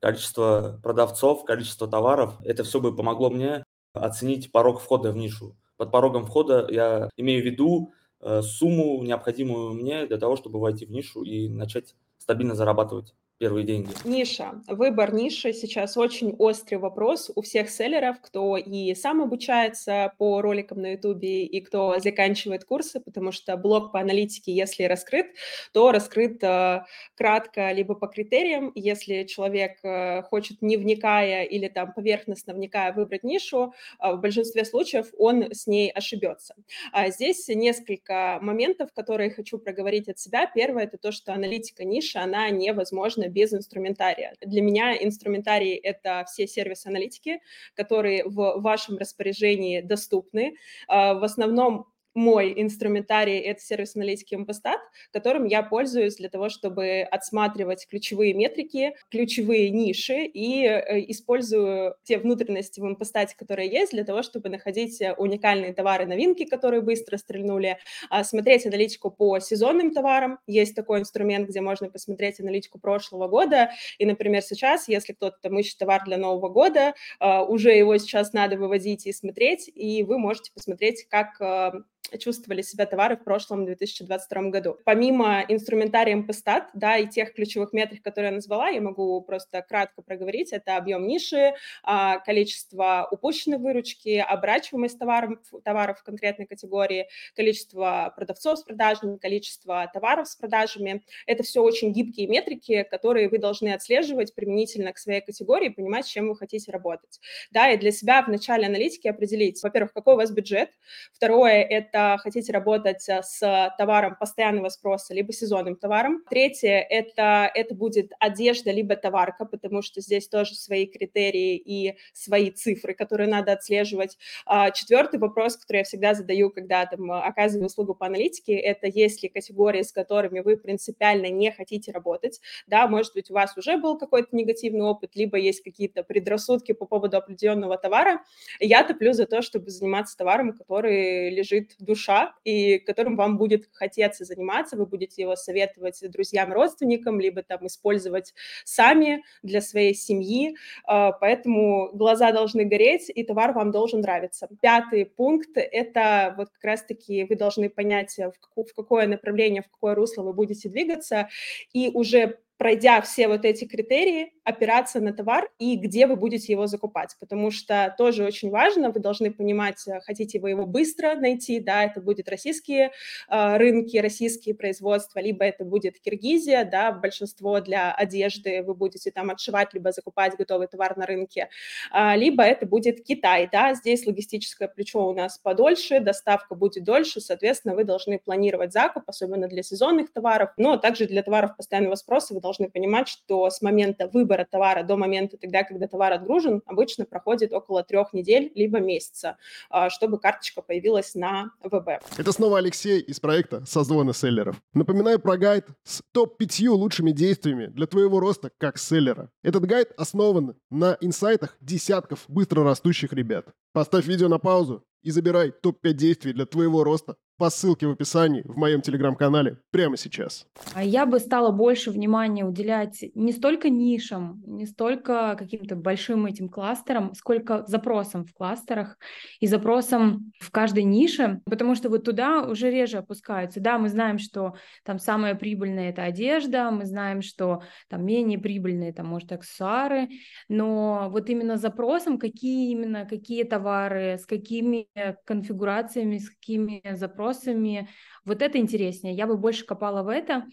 Количество 0.00 0.80
продавцов, 0.82 1.44
количество 1.44 1.86
товаров. 1.86 2.34
Это 2.42 2.64
все 2.64 2.80
бы 2.80 2.94
помогло 2.94 3.30
мне 3.30 3.64
оценить 3.92 4.50
порог 4.50 4.80
входа 4.80 5.12
в 5.12 5.16
нишу. 5.16 5.56
Под 5.76 5.90
порогом 5.92 6.24
входа 6.24 6.66
я 6.70 7.10
имею 7.16 7.42
в 7.42 7.46
виду 7.46 7.92
э, 8.20 8.42
сумму, 8.42 9.02
необходимую 9.02 9.74
мне 9.74 10.06
для 10.06 10.18
того, 10.18 10.36
чтобы 10.36 10.58
войти 10.58 10.84
в 10.84 10.90
нишу 10.90 11.22
и 11.22 11.48
начать 11.48 11.94
стабильно 12.18 12.54
зарабатывать 12.54 13.14
первые 13.40 13.64
деньги? 13.64 13.88
Ниша. 14.04 14.60
Выбор 14.66 15.14
ниши 15.14 15.54
сейчас 15.54 15.96
очень 15.96 16.36
острый 16.38 16.76
вопрос 16.76 17.32
у 17.34 17.40
всех 17.40 17.70
селлеров, 17.70 18.20
кто 18.20 18.58
и 18.58 18.94
сам 18.94 19.22
обучается 19.22 20.12
по 20.18 20.42
роликам 20.42 20.82
на 20.82 20.92
YouTube, 20.92 21.22
и 21.22 21.60
кто 21.62 21.98
заканчивает 21.98 22.64
курсы, 22.64 23.00
потому 23.00 23.32
что 23.32 23.56
блок 23.56 23.92
по 23.92 24.00
аналитике, 24.00 24.52
если 24.52 24.84
раскрыт, 24.84 25.28
то 25.72 25.90
раскрыт 25.90 26.44
э, 26.44 26.84
кратко 27.14 27.72
либо 27.72 27.94
по 27.94 28.08
критериям. 28.08 28.72
Если 28.74 29.24
человек 29.24 29.78
э, 29.82 30.20
хочет, 30.24 30.60
не 30.60 30.76
вникая 30.76 31.44
или 31.44 31.68
там 31.68 31.94
поверхностно 31.94 32.52
вникая, 32.52 32.92
выбрать 32.92 33.24
нишу, 33.24 33.72
э, 34.00 34.12
в 34.12 34.20
большинстве 34.20 34.66
случаев 34.66 35.06
он 35.16 35.50
с 35.54 35.66
ней 35.66 35.90
ошибется. 35.90 36.54
А 36.92 37.08
здесь 37.08 37.48
несколько 37.48 38.38
моментов, 38.42 38.92
которые 38.92 39.30
хочу 39.30 39.56
проговорить 39.56 40.10
от 40.10 40.18
себя. 40.18 40.46
Первое– 40.54 40.84
это 40.84 40.98
то, 40.98 41.10
что 41.10 41.32
аналитика 41.32 41.84
ниши, 41.84 42.18
она 42.18 42.50
невозможна 42.50 43.29
без 43.30 43.52
инструментария. 43.52 44.34
Для 44.40 44.62
меня 44.62 44.96
инструментарий— 44.96 45.74
это 45.82 46.24
все 46.26 46.46
сервисы 46.46 46.88
аналитики, 46.88 47.40
которые 47.74 48.24
в 48.24 48.60
вашем 48.60 48.98
распоряжении 48.98 49.80
доступны. 49.80 50.56
А, 50.88 51.14
в 51.14 51.24
основном 51.24 51.86
мой 52.14 52.52
инструментарий— 52.56 53.38
это 53.40 53.60
сервис 53.60 53.96
аналитики 53.96 54.34
Mpastat, 54.34 54.78
которым 55.12 55.44
я 55.44 55.62
пользуюсь 55.62 56.16
для 56.16 56.28
того, 56.28 56.48
чтобы 56.48 57.02
отсматривать 57.02 57.86
ключевые 57.88 58.34
метрики, 58.34 58.94
ключевые 59.10 59.70
ниши 59.70 60.24
и 60.24 60.64
э, 60.64 61.00
использую 61.10 61.94
те 62.04 62.18
внутренности 62.18 62.80
в 62.80 62.84
Mpastat, 62.84 63.28
которые 63.36 63.70
есть, 63.70 63.92
для 63.92 64.04
того, 64.04 64.22
чтобы 64.22 64.48
находить 64.48 65.00
уникальные 65.16 65.72
товары, 65.72 66.06
новинки, 66.06 66.44
которые 66.44 66.80
быстро 66.80 67.16
стрельнули, 67.16 67.78
а, 68.08 68.24
смотреть 68.24 68.66
аналитику 68.66 69.10
по 69.10 69.38
сезонным 69.38 69.92
товарам. 69.92 70.38
Есть 70.46 70.74
такой 70.74 71.00
инструмент, 71.00 71.48
где 71.48 71.60
можно 71.60 71.88
посмотреть 71.88 72.40
аналитику 72.40 72.78
прошлого 72.78 73.28
года. 73.28 73.70
И, 73.98 74.06
например, 74.06 74.42
сейчас, 74.42 74.88
если 74.88 75.12
кто-то 75.12 75.36
там 75.42 75.58
ищет 75.58 75.78
товар 75.78 76.04
для 76.04 76.16
Нового 76.16 76.48
года, 76.48 76.94
а, 77.18 77.44
уже 77.44 77.72
его 77.72 77.96
сейчас 77.98 78.32
надо 78.32 78.56
выводить 78.56 79.06
и 79.06 79.12
смотреть, 79.12 79.70
и 79.74 80.02
вы 80.02 80.18
можете 80.18 80.52
посмотреть, 80.52 81.06
как 81.08 81.40
а, 81.40 81.72
чувствовали 82.18 82.62
себя 82.62 82.86
товары 82.86 83.16
в 83.16 83.24
прошлом 83.24 83.64
2022 83.66 84.42
году. 84.50 84.76
Помимо 84.84 85.44
инструментария 85.48 86.16
MPStat, 86.16 86.64
да, 86.74 86.96
и 86.96 87.06
тех 87.06 87.34
ключевых 87.34 87.72
метрик, 87.72 88.02
которые 88.02 88.30
я 88.30 88.34
назвала, 88.34 88.68
я 88.68 88.80
могу 88.80 89.20
просто 89.22 89.62
кратко 89.62 90.02
проговорить. 90.02 90.52
Это 90.52 90.76
объем 90.76 91.06
ниши, 91.06 91.54
а, 91.82 92.18
количество 92.18 93.08
упущенной 93.10 93.58
выручки, 93.58 94.16
оборачиваемость 94.16 94.98
товаров, 94.98 95.38
товаров 95.64 96.00
в 96.00 96.02
конкретной 96.02 96.46
категории, 96.46 97.08
количество 97.34 98.12
продавцов 98.16 98.58
с 98.58 98.62
продажами, 98.62 99.16
количество 99.16 99.90
товаров 99.92 100.28
с 100.28 100.36
продажами. 100.36 101.02
Это 101.26 101.42
все 101.42 101.62
очень 101.62 101.92
гибкие 101.92 102.26
метрики, 102.26 102.86
которые 102.90 103.28
вы 103.28 103.38
должны 103.38 103.72
отслеживать 103.72 104.34
применительно 104.34 104.92
к 104.92 104.98
своей 104.98 105.20
категории, 105.20 105.68
понимать, 105.68 106.06
с 106.06 106.08
чем 106.08 106.28
вы 106.28 106.36
хотите 106.36 106.72
работать. 106.72 107.20
Да, 107.50 107.70
и 107.70 107.76
для 107.76 107.92
себя 107.92 108.22
в 108.22 108.28
начале 108.28 108.66
аналитики 108.66 109.08
определить, 109.08 109.62
во-первых, 109.62 109.92
какой 109.92 110.14
у 110.14 110.16
вас 110.16 110.30
бюджет, 110.30 110.70
второе– 111.12 111.62
это 111.70 111.89
это 111.90 112.18
хотите 112.22 112.52
работать 112.52 113.08
э, 113.08 113.22
с 113.22 113.74
товаром 113.76 114.16
постоянного 114.16 114.68
спроса, 114.68 115.14
либо 115.14 115.32
сезонным 115.32 115.76
товаром. 115.76 116.22
Третье– 116.28 116.86
это, 116.90 117.50
это 117.54 117.74
будет 117.74 118.12
одежда, 118.18 118.70
либо 118.70 118.96
товарка, 118.96 119.44
потому 119.44 119.82
что 119.82 120.00
здесь 120.00 120.28
тоже 120.28 120.54
свои 120.54 120.86
критерии 120.86 121.56
и 121.56 121.96
свои 122.12 122.50
цифры, 122.50 122.94
которые 122.94 123.28
надо 123.28 123.52
отслеживать. 123.52 124.18
А, 124.46 124.70
четвертый 124.70 125.18
вопрос, 125.18 125.56
который 125.56 125.78
я 125.78 125.84
всегда 125.84 126.14
задаю, 126.14 126.50
когда 126.50 126.86
там 126.86 127.10
оказываю 127.10 127.66
услугу 127.66 127.94
по 127.94 128.06
аналитике, 128.06 128.54
это 128.54 128.86
есть 128.86 129.22
ли 129.22 129.28
категории, 129.28 129.82
с 129.82 129.92
которыми 129.92 130.40
вы 130.40 130.56
принципиально 130.56 131.30
не 131.30 131.50
хотите 131.50 131.92
работать. 131.92 132.40
Да, 132.66 132.86
может 132.86 133.14
быть, 133.14 133.30
у 133.30 133.34
вас 133.34 133.56
уже 133.56 133.76
был 133.76 133.98
какой-то 133.98 134.28
негативный 134.36 134.84
опыт, 134.84 135.16
либо 135.16 135.38
есть 135.38 135.62
какие-то 135.62 136.02
предрассудки 136.02 136.72
по 136.72 136.86
поводу 136.86 137.16
определенного 137.16 137.76
товара. 137.76 138.22
Я 138.60 138.84
топлю 138.84 139.12
за 139.12 139.26
то, 139.26 139.42
чтобы 139.42 139.70
заниматься 139.70 140.16
товаром, 140.16 140.52
который 140.52 141.30
лежит 141.30 141.74
душа, 141.84 142.34
и 142.44 142.78
которым 142.78 143.16
вам 143.16 143.36
будет 143.36 143.68
хотеться 143.72 144.24
заниматься, 144.24 144.76
вы 144.76 144.86
будете 144.86 145.22
его 145.22 145.36
советовать 145.36 146.00
друзьям, 146.10 146.52
родственникам, 146.52 147.20
либо 147.20 147.42
там 147.42 147.66
использовать 147.66 148.34
сами 148.64 149.22
для 149.42 149.60
своей 149.60 149.94
семьи, 149.94 150.56
а, 150.84 151.12
поэтому 151.12 151.90
глаза 151.92 152.32
должны 152.32 152.64
гореть, 152.64 153.10
и 153.14 153.24
товар 153.24 153.52
вам 153.52 153.70
должен 153.70 154.00
нравиться. 154.00 154.48
Пятый 154.60 155.06
пункт– 155.06 155.50
это 155.54 156.34
вот 156.36 156.50
как 156.50 156.64
раз-таки 156.64 157.24
вы 157.24 157.36
должны 157.36 157.68
понять, 157.70 158.18
в 158.18 158.74
какое 158.74 159.06
направление, 159.06 159.62
в 159.62 159.68
какое 159.68 159.94
русло 159.94 160.22
вы 160.22 160.32
будете 160.32 160.68
двигаться, 160.68 161.28
и 161.72 161.90
уже 161.92 162.38
пройдя 162.60 163.00
все 163.00 163.26
вот 163.26 163.46
эти 163.46 163.64
критерии, 163.64 164.34
опираться 164.44 165.00
на 165.00 165.14
товар 165.14 165.48
и 165.58 165.76
где 165.76 166.06
вы 166.06 166.16
будете 166.16 166.52
его 166.52 166.66
закупать, 166.66 167.16
потому 167.18 167.50
что 167.50 167.94
тоже 167.96 168.22
очень 168.22 168.50
важно, 168.50 168.90
вы 168.90 169.00
должны 169.00 169.32
понимать, 169.32 169.82
э, 169.88 170.00
хотите 170.02 170.38
вы 170.40 170.50
его 170.50 170.66
быстро 170.66 171.14
найти, 171.14 171.58
да, 171.58 171.84
это 171.84 172.02
будет 172.02 172.28
российские 172.28 172.92
э, 173.30 173.56
рынки, 173.56 173.96
российские 173.96 174.54
производства, 174.54 175.20
либо 175.20 175.42
это 175.42 175.64
будет 175.64 176.00
Киргизия, 176.00 176.66
да, 176.66 176.92
большинство 176.92 177.60
для 177.60 177.94
одежды 177.94 178.62
вы 178.62 178.74
будете 178.74 179.10
там 179.10 179.30
отшивать, 179.30 179.72
либо 179.72 179.90
закупать 179.92 180.36
готовый 180.36 180.66
товар 180.66 180.98
на 180.98 181.06
рынке, 181.06 181.48
э, 181.94 182.16
либо 182.16 182.42
это 182.42 182.66
будет 182.66 183.02
Китай, 183.02 183.48
да, 183.50 183.72
здесь 183.72 184.06
логистическое 184.06 184.68
плечо 184.68 185.08
у 185.08 185.14
нас 185.14 185.38
подольше, 185.38 186.00
доставка 186.00 186.54
будет 186.54 186.84
дольше, 186.84 187.22
соответственно, 187.22 187.74
вы 187.74 187.84
должны 187.84 188.18
планировать 188.18 188.74
закуп, 188.74 189.04
особенно 189.06 189.48
для 189.48 189.62
сезонных 189.62 190.12
товаров, 190.12 190.50
но 190.58 190.76
также 190.76 191.06
для 191.06 191.22
товаров 191.22 191.56
постоянного 191.56 191.94
спроса 191.94 192.34
вы 192.34 192.40
должны 192.40 192.49
должны 192.50 192.68
понимать, 192.68 193.06
что 193.08 193.48
с 193.48 193.62
момента 193.62 194.08
выбора 194.12 194.44
товара 194.50 194.82
до 194.82 194.96
момента 194.96 195.36
тогда, 195.36 195.62
когда 195.62 195.86
товар 195.86 196.12
отгружен, 196.12 196.62
обычно 196.66 197.04
проходит 197.04 197.52
около 197.52 197.84
трех 197.84 198.12
недель 198.12 198.50
либо 198.56 198.80
месяца, 198.80 199.36
а, 199.70 199.88
чтобы 199.88 200.18
карточка 200.18 200.60
появилась 200.60 201.14
на 201.14 201.52
ВБ. 201.62 202.02
Это 202.18 202.32
снова 202.32 202.58
Алексей 202.58 203.00
из 203.00 203.20
проекта 203.20 203.64
«Созвоны 203.66 204.12
селлеров». 204.12 204.60
Напоминаю 204.74 205.20
про 205.20 205.36
гайд 205.36 205.66
с 205.84 206.02
топ-5 206.12 206.68
лучшими 206.70 207.12
действиями 207.12 207.66
для 207.66 207.86
твоего 207.86 208.18
роста 208.18 208.50
как 208.58 208.78
селлера. 208.78 209.30
Этот 209.44 209.64
гайд 209.66 209.92
основан 209.96 210.56
на 210.70 210.96
инсайтах 211.00 211.56
десятков 211.60 212.24
быстро 212.26 212.64
растущих 212.64 213.12
ребят. 213.12 213.46
Поставь 213.72 214.06
видео 214.06 214.28
на 214.28 214.40
паузу 214.40 214.82
и 215.02 215.10
забирай 215.12 215.52
топ-5 215.52 215.92
действий 215.92 216.32
для 216.32 216.46
твоего 216.46 216.82
роста 216.82 217.16
по 217.40 217.48
ссылке 217.48 217.86
в 217.86 217.92
описании 217.92 218.42
в 218.44 218.58
моем 218.58 218.82
телеграм-канале 218.82 219.56
прямо 219.70 219.96
сейчас. 219.96 220.46
А 220.74 220.84
я 220.84 221.06
бы 221.06 221.18
стала 221.18 221.50
больше 221.50 221.90
внимания 221.90 222.44
уделять 222.44 223.02
не 223.14 223.32
столько 223.32 223.70
нишам, 223.70 224.42
не 224.46 224.66
столько 224.66 225.34
каким-то 225.38 225.74
большим 225.74 226.26
этим 226.26 226.50
кластерам, 226.50 227.14
сколько 227.14 227.64
запросам 227.66 228.26
в 228.26 228.34
кластерах 228.34 228.98
и 229.40 229.46
запросам 229.46 230.32
в 230.38 230.50
каждой 230.50 230.82
нише, 230.82 231.40
потому 231.46 231.74
что 231.74 231.88
вот 231.88 232.04
туда 232.04 232.42
уже 232.42 232.70
реже 232.70 232.98
опускаются. 232.98 233.58
Да, 233.58 233.78
мы 233.78 233.88
знаем, 233.88 234.18
что 234.18 234.52
там 234.84 234.98
самое 234.98 235.34
прибыльное 235.34 235.88
это 235.88 236.02
одежда, 236.02 236.70
мы 236.70 236.84
знаем, 236.84 237.22
что 237.22 237.62
там 237.88 238.04
менее 238.04 238.38
прибыльные, 238.38 238.92
там, 238.92 239.06
может, 239.06 239.32
аксессуары, 239.32 240.10
но 240.50 241.08
вот 241.10 241.30
именно 241.30 241.56
запросом, 241.56 242.18
какие 242.18 242.70
именно, 242.72 243.06
какие 243.06 243.44
товары, 243.44 244.18
с 244.18 244.26
какими 244.26 244.88
конфигурациями, 245.24 246.18
с 246.18 246.28
какими 246.28 246.82
запросами, 246.96 247.29
вопросами. 247.30 247.88
Вот 248.24 248.42
это 248.42 248.58
интереснее. 248.58 249.14
Я 249.14 249.26
бы 249.26 249.36
больше 249.36 249.64
копала 249.64 250.02
в 250.02 250.08
это. 250.08 250.44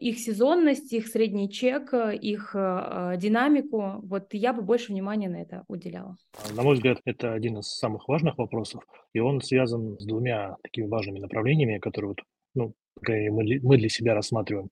Их 0.00 0.18
сезонность, 0.18 0.92
их 0.92 1.06
средний 1.06 1.48
чек, 1.48 1.94
их 1.94 2.50
э, 2.54 3.14
динамику. 3.16 4.00
Вот 4.02 4.34
я 4.34 4.52
бы 4.52 4.62
больше 4.62 4.92
внимания 4.92 5.28
на 5.28 5.40
это 5.40 5.64
уделяла. 5.68 6.16
На 6.56 6.62
мой 6.62 6.74
взгляд, 6.74 6.98
это 7.04 7.32
один 7.32 7.58
из 7.58 7.68
самых 7.68 8.08
важных 8.08 8.38
вопросов, 8.38 8.82
и 9.12 9.20
он 9.20 9.40
связан 9.40 9.96
с 10.00 10.04
двумя 10.04 10.56
такими 10.62 10.88
важными 10.88 11.20
направлениями, 11.20 11.78
которые 11.78 12.08
вот, 12.08 12.18
ну, 12.54 12.74
мы, 13.06 13.76
для 13.76 13.88
себя 13.88 14.14
рассматриваем. 14.14 14.68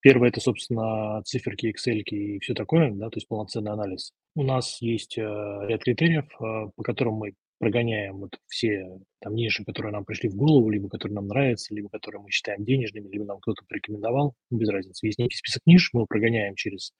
Первое– 0.00 0.28
это, 0.30 0.40
собственно, 0.40 1.22
циферки, 1.24 1.66
Excel 1.66 2.00
и 2.00 2.40
все 2.40 2.54
такое, 2.54 2.90
да, 2.90 3.08
то 3.08 3.18
есть 3.18 3.28
полноценный 3.28 3.70
анализ. 3.70 4.12
У 4.34 4.42
нас 4.42 4.82
есть 4.82 5.16
э, 5.16 5.22
ряд 5.22 5.84
критериев, 5.84 6.24
э, 6.24 6.70
по 6.74 6.82
которым 6.82 7.14
мы 7.14 7.34
прогоняем 7.60 8.16
вот 8.16 8.36
все 8.48 8.98
там 9.20 9.34
ниши, 9.34 9.64
которые 9.64 9.92
нам 9.92 10.04
пришли 10.04 10.30
в 10.30 10.34
голову, 10.34 10.70
либо 10.70 10.88
которые 10.88 11.14
нам 11.16 11.28
нравятся, 11.28 11.74
либо 11.74 11.90
которые 11.90 12.22
мы 12.22 12.30
считаем 12.30 12.64
денежными, 12.64 13.08
либо 13.08 13.24
нам 13.26 13.38
кто-то 13.38 13.62
порекомендовал, 13.68 14.34
ну, 14.50 14.58
без 14.58 14.68
разницы. 14.70 15.06
Есть 15.06 15.18
некий 15.18 15.36
список 15.36 15.62
ниш, 15.66 15.90
мы 15.92 16.06
прогоняем 16.06 16.54
через 16.54 16.92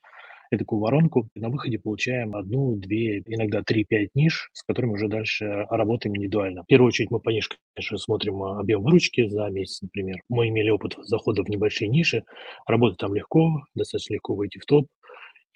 такую 0.59 0.81
воронку, 0.81 1.29
и 1.35 1.41
на 1.41 1.49
выходе 1.49 1.79
получаем 1.79 2.35
одну, 2.35 2.77
две, 2.77 3.21
иногда 3.21 3.63
три-пять 3.63 4.11
ниш, 4.15 4.51
с 4.53 4.63
которыми 4.65 4.93
уже 4.95 5.09
дальше 5.09 5.47
работаем 5.71 6.17
индивидуально. 6.17 6.65
В 6.65 6.67
первую 6.67 6.89
очередь 6.89 7.11
мы 7.11 7.21
по 7.21 7.31
нишкам, 7.31 7.59
конечно, 7.75 7.99
смотрим 7.99 8.43
а, 8.43 8.61
объем 8.61 8.83
выручки 8.83 9.29
за 9.29 9.49
месяц, 9.49 9.81
например. 9.81 10.21
Мы 10.29 10.49
имели 10.49 10.71
опыт 10.71 10.97
захода 11.05 11.45
в 11.45 11.49
небольшие 11.49 11.89
ниши, 11.89 12.25
работать 12.67 12.99
там 12.99 13.15
легко, 13.15 13.63
достаточно 13.75 14.15
легко 14.15 14.35
выйти 14.35 14.59
в 14.59 14.67
топ, 14.67 14.89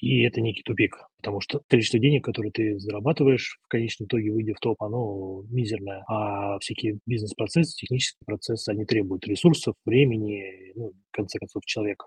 и 0.05 0.23
это 0.25 0.41
некий 0.41 0.63
тупик, 0.63 0.99
потому 1.17 1.41
что 1.41 1.63
количество 1.69 1.99
денег, 1.99 2.25
которые 2.25 2.53
ты 2.53 2.79
зарабатываешь, 2.79 3.59
в 3.63 3.69
конечном 3.69 4.07
итоге, 4.07 4.31
выйдя 4.31 4.55
в 4.55 4.61
топ, 4.61 4.83
оно 4.83 5.43
мизерное. 5.51 6.05
А 6.09 6.59
всякие 6.59 6.99
бизнес-процессы, 7.07 7.75
технические 7.77 8.25
процессы, 8.27 8.69
они 8.69 8.85
требуют 8.85 9.27
ресурсов, 9.27 9.75
времени, 9.85 10.73
ну, 10.75 10.93
в 10.93 11.17
конце 11.17 11.39
концов, 11.39 11.65
человек 11.65 12.05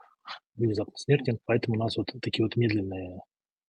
внезапно 0.56 0.94
смертен, 0.98 1.40
поэтому 1.46 1.78
нас 1.78 1.98
вот 1.98 2.14
такие 2.22 2.46
вот 2.46 2.56
медленные 2.56 3.20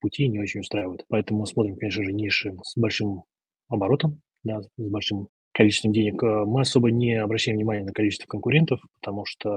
пути 0.00 0.28
не 0.28 0.40
очень 0.40 0.60
устраивают. 0.60 1.04
Поэтому 1.08 1.46
смотрим, 1.46 1.76
конечно 1.76 2.04
же, 2.04 2.12
ниши 2.12 2.54
с 2.62 2.76
большим 2.76 3.24
оборотом, 3.68 4.20
да, 4.44 4.62
с 4.62 4.68
большим 4.76 5.28
количеством 5.52 5.92
денег. 5.92 6.22
Э, 6.22 6.44
мы 6.46 6.60
особо 6.60 6.90
не 6.90 7.14
обращаем 7.14 7.56
внимания 7.56 7.84
на 7.84 7.92
количество 7.92 8.26
конкурентов, 8.26 8.80
потому 9.00 9.24
что 9.24 9.50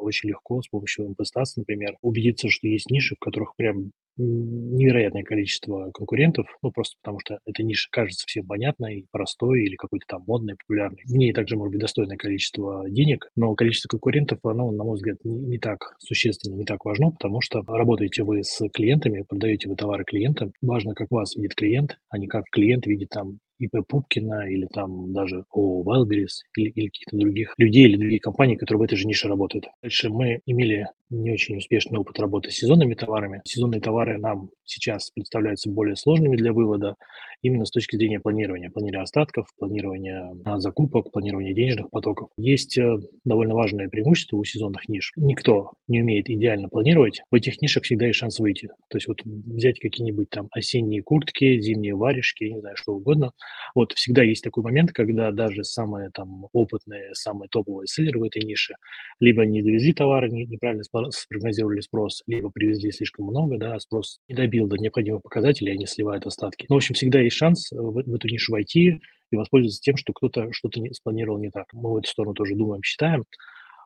очень 0.00 0.28
легко 0.28 0.60
с 0.60 0.68
помощью 0.68 1.10
МПСТАС, 1.10 1.56
например, 1.56 1.96
убедиться, 2.02 2.48
что 2.48 2.66
есть 2.66 2.90
ниши, 2.90 3.14
в 3.14 3.20
которых 3.20 3.54
прям 3.56 3.92
невероятное 4.16 5.22
количество 5.22 5.90
конкурентов, 5.92 6.46
ну, 6.62 6.70
просто 6.70 6.96
потому 7.02 7.20
что 7.20 7.38
эта 7.46 7.62
ниша 7.62 7.88
кажется 7.90 8.24
всем 8.26 8.46
понятной, 8.46 9.06
простой 9.10 9.64
или 9.64 9.76
какой-то 9.76 10.04
там 10.08 10.24
модной, 10.26 10.56
популярной. 10.56 11.02
В 11.06 11.12
ней 11.12 11.32
также 11.32 11.56
может 11.56 11.72
быть 11.72 11.80
достойное 11.80 12.16
количество 12.16 12.84
денег, 12.88 13.28
но 13.36 13.54
количество 13.54 13.88
конкурентов, 13.88 14.38
оно, 14.44 14.70
на 14.70 14.84
мой 14.84 14.96
взгляд, 14.96 15.18
не, 15.24 15.38
не 15.38 15.58
так 15.58 15.94
существенно, 15.98 16.54
не 16.54 16.64
так 16.64 16.84
важно, 16.84 17.10
потому 17.10 17.40
что 17.40 17.62
работаете 17.66 18.22
вы 18.22 18.42
с 18.42 18.68
клиентами, 18.68 19.24
продаете 19.28 19.68
вы 19.68 19.76
товары 19.76 20.04
клиентам. 20.04 20.52
Важно, 20.62 20.94
как 20.94 21.10
вас 21.10 21.36
видит 21.36 21.54
клиент, 21.54 21.98
а 22.08 22.18
не 22.18 22.26
как 22.26 22.44
клиент 22.50 22.86
видит 22.86 23.08
там 23.10 23.38
ИП 23.58 23.86
Пупкина 23.86 24.48
или 24.50 24.66
там 24.66 25.12
даже 25.12 25.44
о 25.50 25.82
Wildberries 25.82 26.42
или, 26.56 26.70
или 26.70 26.86
каких-то 26.86 27.16
других 27.16 27.54
людей 27.58 27.84
или 27.84 27.96
других 27.96 28.20
компаний, 28.22 28.56
которые 28.56 28.80
в 28.80 28.84
этой 28.84 28.96
же 28.96 29.06
нише 29.06 29.28
работают. 29.28 29.66
Дальше 29.82 30.10
мы 30.10 30.40
имели 30.46 30.86
не 31.10 31.32
очень 31.32 31.56
успешный 31.56 31.98
опыт 31.98 32.18
работы 32.18 32.50
с 32.50 32.54
сезонными 32.54 32.94
товарами. 32.94 33.42
Сезонные 33.44 33.80
товары 33.80 34.18
нам 34.18 34.50
сейчас 34.64 35.10
представляются 35.10 35.70
более 35.70 35.96
сложными 35.96 36.36
для 36.36 36.52
вывода 36.52 36.96
именно 37.42 37.64
с 37.64 37.70
точки 37.70 37.96
зрения 37.96 38.20
планирования. 38.20 38.70
Планирования 38.70 39.02
остатков, 39.02 39.48
планирования 39.58 40.30
а, 40.44 40.58
закупок, 40.58 41.12
планирования 41.12 41.54
денежных 41.54 41.90
потоков. 41.90 42.30
Есть 42.36 42.78
э, 42.78 42.98
довольно 43.24 43.54
важное 43.54 43.88
преимущество 43.88 44.36
у 44.36 44.44
сезонных 44.44 44.88
ниш. 44.88 45.12
Никто 45.16 45.72
не 45.88 46.02
умеет 46.02 46.28
идеально 46.28 46.68
планировать. 46.68 47.22
В 47.30 47.34
этих 47.34 47.60
нишах 47.60 47.84
всегда 47.84 48.06
есть 48.06 48.18
шанс 48.18 48.40
выйти. 48.40 48.68
То 48.88 48.96
есть 48.96 49.08
вот 49.08 49.22
взять 49.24 49.78
какие-нибудь 49.78 50.30
там 50.30 50.48
осенние 50.50 51.02
куртки, 51.02 51.60
зимние 51.60 51.94
варежки, 51.94 52.44
не 52.44 52.60
знаю, 52.60 52.76
что 52.76 52.94
угодно. 52.94 53.32
Вот 53.74 53.92
всегда 53.92 54.22
есть 54.22 54.42
такой 54.42 54.62
момент, 54.62 54.92
когда 54.92 55.30
даже 55.32 55.64
самые 55.64 56.10
там 56.12 56.46
опытные, 56.52 57.14
самые 57.14 57.48
топовые 57.48 57.86
селлеры 57.86 58.20
в 58.20 58.24
этой 58.24 58.42
нише 58.42 58.74
либо 59.20 59.44
не 59.44 59.62
довезли 59.62 59.92
товары, 59.92 60.30
неправильно 60.30 60.82
спрогнозировали 61.10 61.80
спрос, 61.80 62.22
либо 62.26 62.50
привезли 62.50 62.90
слишком 62.90 63.26
много, 63.26 63.58
да, 63.58 63.74
а 63.74 63.80
спрос 63.80 64.20
не 64.28 64.34
добил 64.54 64.68
до 64.68 64.76
необходимых 64.76 65.22
показателей, 65.22 65.72
они 65.72 65.86
сливают 65.86 66.26
остатки. 66.26 66.66
Ну, 66.68 66.76
в 66.76 66.78
общем, 66.78 66.94
всегда 66.94 67.20
есть 67.20 67.36
шанс 67.36 67.70
в, 67.72 68.02
в 68.02 68.14
эту 68.14 68.28
нишу 68.28 68.52
войти 68.52 69.00
и 69.30 69.36
воспользоваться 69.36 69.80
тем, 69.80 69.96
что 69.96 70.12
кто-то 70.12 70.52
что-то 70.52 70.80
не, 70.80 70.92
спланировал 70.92 71.38
не 71.38 71.50
так. 71.50 71.66
Мы 71.72 71.92
в 71.92 71.96
эту 71.96 72.08
сторону 72.08 72.34
тоже 72.34 72.54
думаем, 72.54 72.82
считаем. 72.82 73.24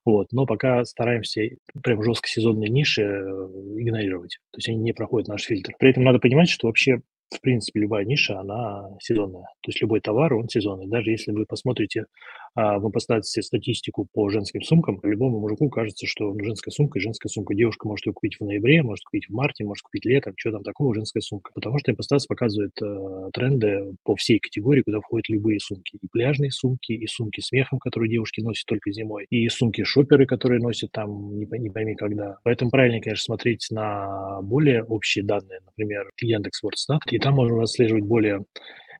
Вот, 0.05 0.29
но 0.33 0.47
пока 0.47 0.85
стараемся 0.85 1.43
прям 1.83 2.03
жестко 2.03 2.29
сезонные 2.29 2.71
ниши 2.71 3.03
э, 3.03 3.25
игнорировать. 3.79 4.39
То 4.53 4.59
есть 4.59 4.69
они 4.69 4.79
не 4.79 4.93
проходят 4.93 5.29
наш 5.29 5.43
фильтр. 5.43 5.75
При 5.79 5.91
этом 5.91 6.05
надо 6.05 6.19
понимать, 6.19 6.49
что 6.49 6.67
вообще 6.67 7.01
в 7.31 7.43
принципе, 7.43 7.81
любая 7.81 8.07
ниша, 8.07 8.41
она 8.41 8.89
сезонная. 9.01 9.43
То 9.61 9.69
есть 9.69 9.83
любой 9.83 10.01
товар, 10.01 10.33
он 10.33 10.49
сезонный. 10.49 10.87
Даже 10.87 11.11
если 11.11 11.33
вы 11.33 11.45
посмотрите, 11.45 12.07
вы 12.55 12.91
поставите 12.91 13.43
статистику 13.43 14.09
по 14.13 14.29
женским 14.29 14.63
сумкам, 14.63 15.01
любому 15.03 15.41
мужику 15.41 15.69
кажется, 15.69 16.07
что 16.07 16.35
женская 16.41 16.71
сумка 16.71 16.99
и 16.99 17.03
женская 17.03 17.29
сумка. 17.29 17.55
Девушка 17.55 17.87
может 17.89 18.07
ее 18.07 18.13
купить 18.13 18.37
в 18.39 18.45
ноябре, 18.45 18.83
может 18.83 19.05
купить 19.05 19.29
в 19.29 19.33
марте, 19.33 19.65
может 19.65 19.83
купить 19.83 20.05
летом. 20.05 20.35
Что 20.37 20.53
там 20.53 20.63
такого, 20.63 20.95
женская 20.95 21.21
сумка. 21.21 21.51
Потому 21.55 21.79
что 21.79 21.93
Импостас 21.93 22.27
показывает 22.27 22.73
э, 22.83 23.31
тренды 23.33 23.95
по 24.05 24.17
всей 24.17 24.39
категории, 24.39 24.83
куда 24.83 25.01
входят 25.01 25.29
любые 25.29 25.61
сумки. 25.61 25.99
И 26.01 26.07
пляжные 26.09 26.51
сумки, 26.51 26.93
и 26.93 27.07
сумки 27.07 27.41
с 27.41 27.53
мехом, 27.53 27.79
которые 27.79 28.11
девушки 28.11 28.41
носят 28.41 28.67
только 28.67 28.93
зимой, 28.93 29.27
и 29.31 29.49
сумки-шоперы, 29.49 30.27
которые 30.27 30.61
носят 30.61 30.93
там 30.93 31.39
не, 31.39 31.47
не 31.59 31.71
пойми 31.71 31.95
когда. 31.95 32.39
Поэтому 32.45 32.71
правильно, 32.71 33.01
конечно, 33.01 33.25
смотреть 33.25 33.69
на 33.71 34.41
более 34.43 34.85
общие 34.85 35.25
данные, 35.25 35.61
например, 35.65 36.11
Яндекс 36.21 36.63
Вордстат, 36.63 37.01
и 37.11 37.19
там 37.19 37.35
можно 37.35 37.63
отслеживать 37.63 38.05
более 38.05 38.45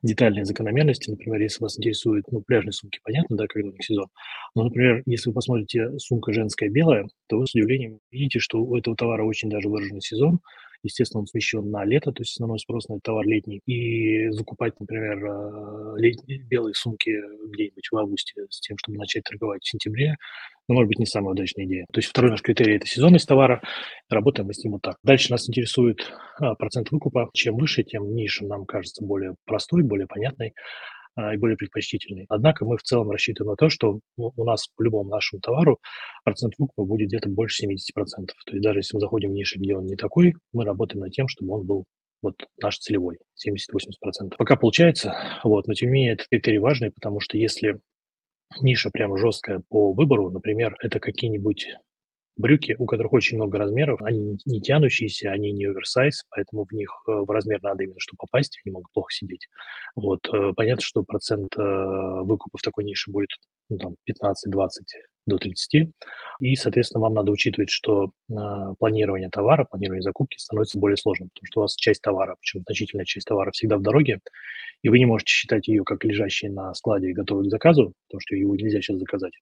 детальные 0.01 0.45
закономерности. 0.45 1.09
Например, 1.09 1.41
если 1.41 1.61
вас 1.61 1.77
интересуют 1.77 2.25
ну, 2.31 2.41
пляжные 2.41 2.73
сумки, 2.73 2.99
понятно, 3.03 3.37
да, 3.37 3.47
когда 3.47 3.69
у 3.69 3.71
них 3.71 3.83
сезон. 3.83 4.07
Но, 4.55 4.63
например, 4.65 5.03
если 5.05 5.29
вы 5.29 5.35
посмотрите 5.35 5.97
сумка 5.99 6.33
женская 6.33 6.69
белая, 6.69 7.07
то 7.27 7.37
вы 7.37 7.47
с 7.47 7.53
удивлением 7.55 7.99
видите, 8.11 8.39
что 8.39 8.63
у 8.63 8.77
этого 8.77 8.95
товара 8.95 9.23
очень 9.23 9.49
даже 9.49 9.69
выраженный 9.69 10.01
сезон. 10.01 10.39
Естественно, 10.83 11.21
он 11.21 11.27
смещен 11.27 11.69
на 11.69 11.83
лето, 11.85 12.11
то 12.11 12.21
есть 12.21 12.33
основной 12.33 12.59
спрос 12.59 12.87
на 12.87 12.93
этот 12.93 13.03
товар 13.03 13.25
летний. 13.25 13.61
И 13.65 14.29
закупать, 14.29 14.79
например, 14.79 15.25
э, 15.25 15.99
летние 15.99 16.39
белые 16.43 16.73
сумки 16.73 17.11
где-нибудь 17.53 17.87
в 17.91 17.97
августе 17.97 18.45
с 18.49 18.59
тем, 18.61 18.77
чтобы 18.77 18.97
начать 18.97 19.23
торговать 19.23 19.63
в 19.63 19.69
сентябре, 19.69 20.15
ну, 20.69 20.75
может 20.75 20.87
быть, 20.87 20.99
не 20.99 21.05
самая 21.07 21.33
удачная 21.33 21.65
идея. 21.65 21.85
То 21.91 21.97
есть 21.97 22.09
второй 22.09 22.29
наш 22.29 22.43
критерий– 22.43 22.75
это 22.77 22.85
сезонность 22.85 23.27
товара. 23.27 23.61
Работаем 24.07 24.47
мы 24.47 24.53
с 24.53 24.63
ним 24.63 24.73
вот 24.73 24.83
так. 24.83 24.97
Дальше 25.03 25.31
нас 25.31 25.49
интересует 25.49 26.13
а, 26.39 26.53
процент 26.53 26.91
выкупа. 26.91 27.29
Чем 27.33 27.57
выше, 27.57 27.83
тем 27.83 28.13
ниша 28.13 28.45
нам 28.45 28.65
кажется 28.65 29.03
более 29.03 29.35
простой, 29.45 29.81
более 29.81 30.05
понятной 30.05 30.49
а, 30.49 30.53
и 31.17 31.37
более 31.37 31.57
предпочтительный. 31.57 32.25
Однако 32.29 32.65
мы 32.65 32.77
в 32.77 32.83
целом 32.83 33.11
рассчитываем 33.11 33.51
на 33.51 33.55
то, 33.55 33.69
что 33.69 33.99
у 34.17 34.43
нас 34.43 34.67
по 34.75 34.83
любому 34.83 35.09
нашему 35.09 35.41
товару 35.41 35.79
процент 36.23 36.53
выкупа 36.57 36.85
будет 36.85 37.07
где-то 37.07 37.29
больше 37.29 37.65
70%. 37.65 37.69
То 38.45 38.51
есть 38.51 38.63
даже 38.63 38.79
если 38.79 38.95
мы 38.95 39.01
заходим 39.01 39.31
в 39.31 39.33
ниши, 39.33 39.59
где 39.59 39.75
он 39.75 39.85
не 39.85 39.95
такой, 39.95 40.35
мы 40.53 40.65
работаем 40.65 41.01
над 41.01 41.11
тем, 41.11 41.27
чтобы 41.27 41.55
он 41.55 41.65
был 41.65 41.85
вот 42.21 42.35
наш 42.61 42.77
целевой, 42.79 43.17
70-80%. 43.45 44.35
Пока 44.37 44.55
получается, 44.55 45.15
вот, 45.43 45.67
но 45.67 45.73
тем 45.73 45.89
не 45.89 45.93
менее 45.93 46.13
этот 46.13 46.27
критерий 46.27 46.59
важный, 46.59 46.91
потому 46.91 47.19
что 47.19 47.37
если 47.37 47.79
ниша 48.61 48.89
прям 48.89 49.17
жесткая 49.17 49.61
по 49.69 49.93
выбору. 49.93 50.29
Например, 50.29 50.75
это 50.81 50.99
какие-нибудь 50.99 51.67
брюки, 52.39 52.75
у 52.79 52.85
которых 52.85 53.13
очень 53.13 53.37
много 53.37 53.57
размеров, 53.57 54.01
они 54.01 54.37
не 54.45 54.61
тянущиеся, 54.61 55.31
они 55.31 55.51
не 55.51 55.65
оверсайз, 55.65 56.23
поэтому 56.29 56.65
в 56.65 56.71
них 56.71 56.89
э, 57.07 57.11
в 57.11 57.29
размер 57.29 57.61
надо 57.61 57.83
именно, 57.83 57.99
чтобы 57.99 58.17
попасть, 58.19 58.59
они 58.63 58.71
могут 58.73 58.91
плохо 58.93 59.11
сидеть. 59.11 59.47
Вот. 59.95 60.21
Э, 60.33 60.53
понятно, 60.55 60.81
что 60.81 61.03
процент 61.03 61.55
э, 61.57 61.61
выкупа 61.61 62.57
в 62.57 62.61
такой 62.61 62.85
нише 62.85 63.11
будет 63.11 63.29
ну, 63.69 63.77
там, 63.77 63.95
15-20 64.09 64.69
до 65.25 65.37
30. 65.37 65.89
И, 66.39 66.55
соответственно, 66.55 67.01
вам 67.01 67.13
надо 67.13 67.31
учитывать, 67.31 67.69
что 67.69 68.11
планирование 68.79 69.29
товара, 69.29 69.65
планирование 69.65 70.01
закупки 70.01 70.37
становится 70.37 70.79
более 70.79 70.97
сложным, 70.97 71.29
потому 71.29 71.45
что 71.45 71.59
у 71.59 71.63
вас 71.63 71.75
часть 71.75 72.01
товара, 72.01 72.35
причем 72.39 72.63
значительная 72.65 73.05
часть 73.05 73.27
товара 73.27 73.51
всегда 73.51 73.77
в 73.77 73.81
дороге, 73.81 74.21
и 74.81 74.89
вы 74.89 74.97
не 74.97 75.05
можете 75.05 75.31
считать 75.31 75.67
ее 75.67 75.83
как 75.83 76.03
лежащей 76.03 76.49
на 76.49 76.73
складе 76.73 77.09
и 77.09 77.13
готовой 77.13 77.45
к 77.45 77.51
заказу, 77.51 77.93
потому 78.07 78.21
что 78.21 78.35
его 78.35 78.55
нельзя 78.55 78.81
сейчас 78.81 78.97
заказать. 78.97 79.33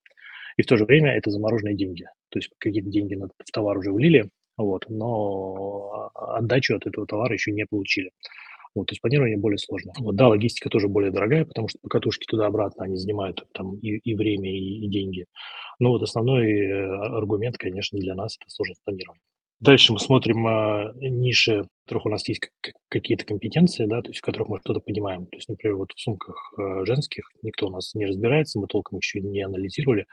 И 0.57 0.63
в 0.63 0.65
то 0.65 0.75
же 0.75 0.85
время 0.85 1.15
это 1.15 1.29
замороженные 1.29 1.75
деньги. 1.75 2.05
То 2.29 2.39
есть 2.39 2.49
какие-то 2.57 2.89
деньги 2.89 3.15
в 3.15 3.51
товар 3.51 3.77
уже 3.77 3.91
влили, 3.91 4.29
вот, 4.57 4.85
но 4.89 6.11
отдачу 6.15 6.75
от 6.75 6.87
этого 6.87 7.05
товара 7.05 7.33
еще 7.33 7.51
не 7.51 7.65
получили. 7.65 8.11
Вот, 8.73 8.87
то 8.87 8.93
есть 8.93 9.01
планирование 9.01 9.37
более 9.37 9.57
сложно. 9.57 9.93
Вот, 9.99 10.15
да, 10.15 10.27
логистика 10.27 10.69
тоже 10.69 10.87
более 10.87 11.11
дорогая, 11.11 11.45
потому 11.45 11.67
что 11.67 11.79
покатушки 11.79 12.25
туда-обратно, 12.25 12.83
они 12.83 12.95
занимают 12.95 13.47
там 13.53 13.75
и, 13.77 13.97
и 13.97 14.15
время, 14.15 14.51
и, 14.51 14.85
и 14.85 14.87
деньги. 14.87 15.25
Но 15.79 15.89
вот 15.91 16.03
основной 16.03 16.51
э, 16.51 16.85
аргумент, 16.85 17.57
конечно, 17.57 17.97
для 17.99 18.13
нас– 18.13 18.37
это 18.39 18.49
сложность 18.49 18.81
планирования. 18.83 19.21
Дальше 19.59 19.91
мы 19.91 19.99
смотрим 19.99 20.45
а, 20.45 20.91
ниши, 20.95 21.63
в 21.63 21.85
которых 21.85 22.05
у 22.05 22.09
нас 22.09 22.27
есть 22.27 22.41
какие-то 22.89 23.25
компетенции, 23.25 23.87
да, 23.87 24.03
то 24.03 24.09
есть 24.09 24.19
в 24.19 24.21
которых 24.21 24.49
мы 24.49 24.59
что-то 24.59 24.79
понимаем. 24.79 25.25
То 25.25 25.37
есть, 25.37 25.49
например, 25.49 25.77
вот 25.77 25.93
в 25.95 25.99
сумках 25.99 26.53
а, 26.57 26.85
женских 26.85 27.31
никто 27.41 27.67
у 27.67 27.71
нас 27.71 27.95
не 27.95 28.05
разбирается, 28.05 28.59
мы 28.59 28.67
толком 28.67 28.99
еще 28.99 29.19
не 29.19 29.41
анализировали, 29.41 30.05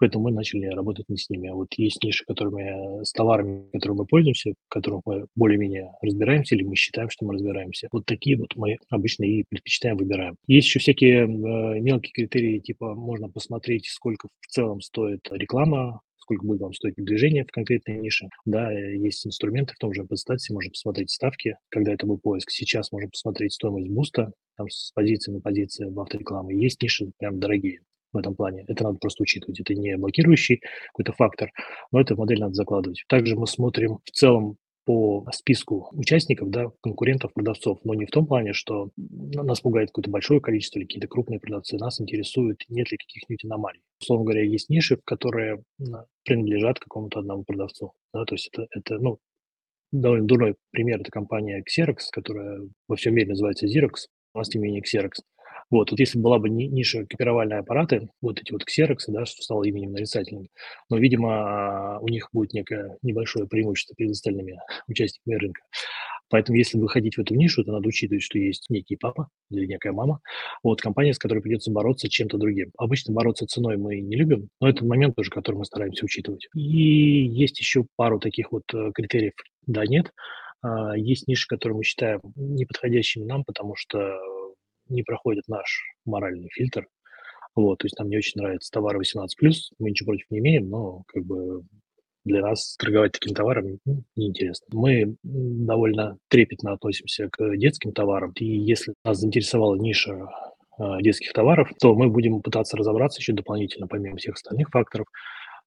поэтому 0.00 0.24
мы 0.24 0.32
начали 0.32 0.66
работать 0.66 1.08
не 1.08 1.16
с 1.16 1.30
ними. 1.30 1.48
А 1.48 1.54
вот 1.54 1.68
есть 1.74 2.02
ниши, 2.02 2.24
которыми, 2.24 3.04
с 3.04 3.12
товарами, 3.12 3.70
которыми 3.72 3.98
мы 3.98 4.06
пользуемся, 4.06 4.50
в 4.50 4.68
которых 4.68 5.02
мы 5.04 5.26
более-менее 5.36 5.92
разбираемся 6.02 6.56
или 6.56 6.64
мы 6.64 6.74
считаем, 6.74 7.10
что 7.10 7.26
мы 7.26 7.34
разбираемся. 7.34 7.88
Вот 7.92 8.06
такие 8.06 8.36
вот 8.36 8.56
мы 8.56 8.78
обычно 8.88 9.24
и 9.24 9.44
предпочитаем, 9.48 9.96
выбираем. 9.96 10.36
Есть 10.46 10.68
еще 10.68 10.80
всякие 10.80 11.24
э, 11.24 11.26
мелкие 11.80 12.12
критерии, 12.12 12.58
типа 12.58 12.94
можно 12.94 13.28
посмотреть, 13.28 13.86
сколько 13.86 14.28
в 14.40 14.46
целом 14.46 14.80
стоит 14.80 15.28
реклама 15.30 16.00
сколько 16.30 16.46
будет 16.46 16.60
вам 16.60 16.72
стоить 16.72 16.94
движение 16.96 17.44
в 17.44 17.50
конкретной 17.50 17.98
нише. 17.98 18.28
Да, 18.44 18.70
есть 18.70 19.26
инструменты 19.26 19.74
в 19.74 19.78
том 19.78 19.92
же 19.92 20.04
подстате, 20.04 20.52
можно 20.54 20.70
посмотреть 20.70 21.10
ставки, 21.10 21.56
когда 21.70 21.92
это 21.92 22.06
был 22.06 22.18
поиск. 22.18 22.50
Сейчас 22.50 22.92
можно 22.92 23.08
посмотреть 23.10 23.54
стоимость 23.54 23.88
буста, 23.88 24.32
там 24.56 24.68
с 24.70 24.92
позиции 24.94 25.32
на 25.32 25.40
позиции 25.40 25.86
в 25.86 25.98
авторекламы. 25.98 26.54
Есть 26.54 26.80
ниши 26.82 27.10
прям 27.18 27.40
дорогие 27.40 27.80
в 28.12 28.16
этом 28.18 28.34
плане. 28.34 28.64
Это 28.68 28.84
надо 28.84 28.98
просто 28.98 29.22
учитывать. 29.22 29.60
Это 29.60 29.74
не 29.74 29.96
блокирующий 29.96 30.60
какой-то 30.88 31.12
фактор, 31.12 31.50
но 31.92 32.00
эту 32.00 32.16
модель 32.16 32.40
надо 32.40 32.54
закладывать. 32.54 33.04
Также 33.08 33.36
мы 33.36 33.46
смотрим 33.46 33.98
в 34.04 34.10
целом 34.10 34.56
по 34.84 35.26
списку 35.32 35.88
участников, 35.92 36.50
да, 36.50 36.72
конкурентов, 36.82 37.32
продавцов, 37.32 37.78
но 37.84 37.94
не 37.94 38.06
в 38.06 38.10
том 38.10 38.26
плане, 38.26 38.52
что 38.52 38.90
нас 38.96 39.60
пугает 39.60 39.90
какое-то 39.90 40.10
большое 40.10 40.40
количество 40.40 40.78
или 40.78 40.86
какие-то 40.86 41.06
крупные 41.06 41.38
продавцы, 41.38 41.76
нас 41.76 42.00
интересует, 42.00 42.64
нет 42.68 42.90
ли 42.90 42.96
каких-нибудь 42.96 43.44
аномалий. 43.44 43.82
Условно 44.00 44.24
говоря, 44.24 44.42
есть 44.42 44.68
ниши, 44.68 44.98
которые 45.04 45.62
принадлежат 46.24 46.80
какому-то 46.80 47.20
одному 47.20 47.44
продавцу. 47.44 47.92
Да, 48.12 48.24
то 48.24 48.34
есть 48.34 48.50
это, 48.52 48.66
это 48.70 48.98
ну, 48.98 49.18
довольно 49.92 50.26
дурной 50.26 50.56
пример, 50.70 51.00
это 51.00 51.10
компания 51.10 51.62
Xerox, 51.62 51.98
которая 52.10 52.60
во 52.88 52.96
всем 52.96 53.14
мире 53.14 53.28
называется 53.28 53.66
Xerox, 53.66 54.08
у 54.34 54.38
нас 54.38 54.48
тем 54.48 54.62
не 54.62 54.68
менее 54.68 54.82
Xerox. 54.82 55.22
Вот, 55.70 55.90
вот 55.90 56.00
если 56.00 56.18
была 56.18 56.38
бы 56.38 56.50
ниша 56.50 57.06
копировальные 57.06 57.60
аппараты, 57.60 58.08
вот 58.20 58.40
эти 58.40 58.52
вот 58.52 58.64
ксероксы, 58.64 59.12
да, 59.12 59.24
что 59.24 59.42
стало 59.42 59.64
именем 59.64 59.92
нарицательным, 59.92 60.48
но, 60.88 60.98
видимо, 60.98 61.98
у 62.00 62.08
них 62.08 62.28
будет 62.32 62.52
некое 62.52 62.98
небольшое 63.02 63.46
преимущество 63.46 63.94
перед 63.96 64.10
остальными 64.10 64.58
участниками 64.88 65.36
рынка. 65.36 65.62
Поэтому, 66.28 66.58
если 66.58 66.78
выходить 66.78 67.16
в 67.16 67.20
эту 67.20 67.34
нишу, 67.34 67.64
то 67.64 67.72
надо 67.72 67.88
учитывать, 67.88 68.22
что 68.22 68.38
есть 68.38 68.66
некий 68.70 68.96
папа 68.96 69.28
или 69.50 69.66
некая 69.66 69.92
мама, 69.92 70.20
вот 70.62 70.80
компания, 70.80 71.12
с 71.12 71.18
которой 71.18 71.40
придется 71.40 71.72
бороться 71.72 72.08
чем-то 72.08 72.38
другим. 72.38 72.70
Обычно 72.78 73.12
бороться 73.12 73.46
ценой 73.46 73.76
мы 73.76 74.00
не 74.00 74.16
любим, 74.16 74.48
но 74.60 74.68
это 74.68 74.84
момент 74.84 75.16
тоже, 75.16 75.30
который 75.30 75.56
мы 75.56 75.64
стараемся 75.64 76.04
учитывать. 76.04 76.48
И 76.54 76.60
есть 76.60 77.58
еще 77.58 77.84
пару 77.96 78.20
таких 78.20 78.52
вот 78.52 78.62
э, 78.72 78.92
критериев 78.94 79.32
да, 79.66 79.84
нет. 79.86 80.12
А, 80.62 80.96
есть 80.96 81.26
ниши, 81.28 81.46
которые 81.48 81.78
мы 81.78 81.84
считаем 81.84 82.20
неподходящими 82.36 83.24
нам, 83.24 83.44
потому 83.44 83.74
что 83.76 84.16
не 84.90 85.02
проходит 85.02 85.48
наш 85.48 85.82
моральный 86.04 86.48
фильтр. 86.50 86.86
Вот, 87.56 87.78
то 87.78 87.86
есть 87.86 87.98
нам 87.98 88.08
не 88.08 88.16
очень 88.16 88.40
нравятся 88.40 88.70
товары 88.70 89.00
18+, 89.00 89.26
мы 89.78 89.90
ничего 89.90 90.12
против 90.12 90.26
не 90.30 90.38
имеем, 90.38 90.68
но 90.68 91.02
как 91.08 91.24
бы 91.24 91.62
для 92.24 92.42
нас 92.42 92.76
торговать 92.76 93.12
таким 93.12 93.34
товаром 93.34 93.78
ну, 93.84 94.02
неинтересно. 94.14 94.66
Мы 94.72 95.16
довольно 95.22 96.18
трепетно 96.28 96.72
относимся 96.72 97.28
к 97.30 97.56
детским 97.56 97.92
товарам, 97.92 98.32
и 98.36 98.44
если 98.44 98.94
нас 99.04 99.18
заинтересовала 99.18 99.74
ниша 99.76 100.28
а, 100.78 101.00
детских 101.00 101.32
товаров, 101.32 101.70
то 101.80 101.94
мы 101.94 102.08
будем 102.08 102.40
пытаться 102.42 102.76
разобраться 102.76 103.20
еще 103.20 103.32
дополнительно, 103.32 103.86
помимо 103.86 104.16
всех 104.16 104.34
остальных 104.34 104.68
факторов, 104.70 105.06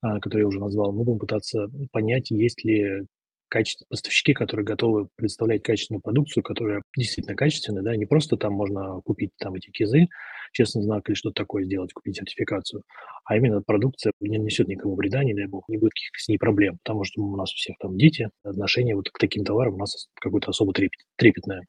а, 0.01 0.19
которые 0.19 0.43
я 0.43 0.47
уже 0.47 0.59
назвал, 0.59 0.91
мы 0.91 1.03
будем 1.03 1.19
пытаться 1.19 1.67
понять, 1.91 2.31
есть 2.31 2.63
ли 2.63 3.05
качественные 3.53 3.87
поставщики, 3.89 4.33
которые 4.33 4.65
готовы 4.65 5.07
представлять 5.15 5.61
качественную 5.61 6.01
продукцию, 6.01 6.41
которая 6.41 6.81
действительно 6.97 7.35
качественная, 7.35 7.83
да, 7.83 7.95
не 7.95 8.07
просто 8.07 8.35
там 8.35 8.53
можно 8.53 8.99
купить 9.05 9.29
там 9.37 9.53
эти 9.53 9.69
кизы, 9.69 10.07
честно 10.53 10.81
знак 10.81 11.09
или 11.09 11.15
что-то 11.15 11.43
такое 11.43 11.65
сделать, 11.65 11.91
купить 11.93 12.15
сертификацию, 12.15 12.83
а 13.25 13.35
именно 13.35 13.61
продукция 13.61 14.13
не 14.21 14.37
несет 14.37 14.67
никому 14.67 14.95
вреда, 14.95 15.23
не 15.23 15.33
дай 15.33 15.47
бог, 15.47 15.67
не 15.67 15.77
будет 15.77 15.91
каких-то 15.91 16.19
с 16.19 16.27
ней 16.27 16.37
проблем, 16.37 16.77
потому 16.83 17.03
что 17.03 17.21
у 17.21 17.35
нас 17.35 17.51
у 17.53 17.55
всех 17.55 17.75
там 17.79 17.97
дети, 17.97 18.29
отношение 18.43 18.95
вот 18.95 19.09
к 19.09 19.19
таким 19.19 19.43
товарам 19.43 19.75
у 19.75 19.79
нас 19.79 20.07
какое-то 20.15 20.51
особо 20.51 20.73
трепет, 20.73 21.01
трепетное. 21.17 21.63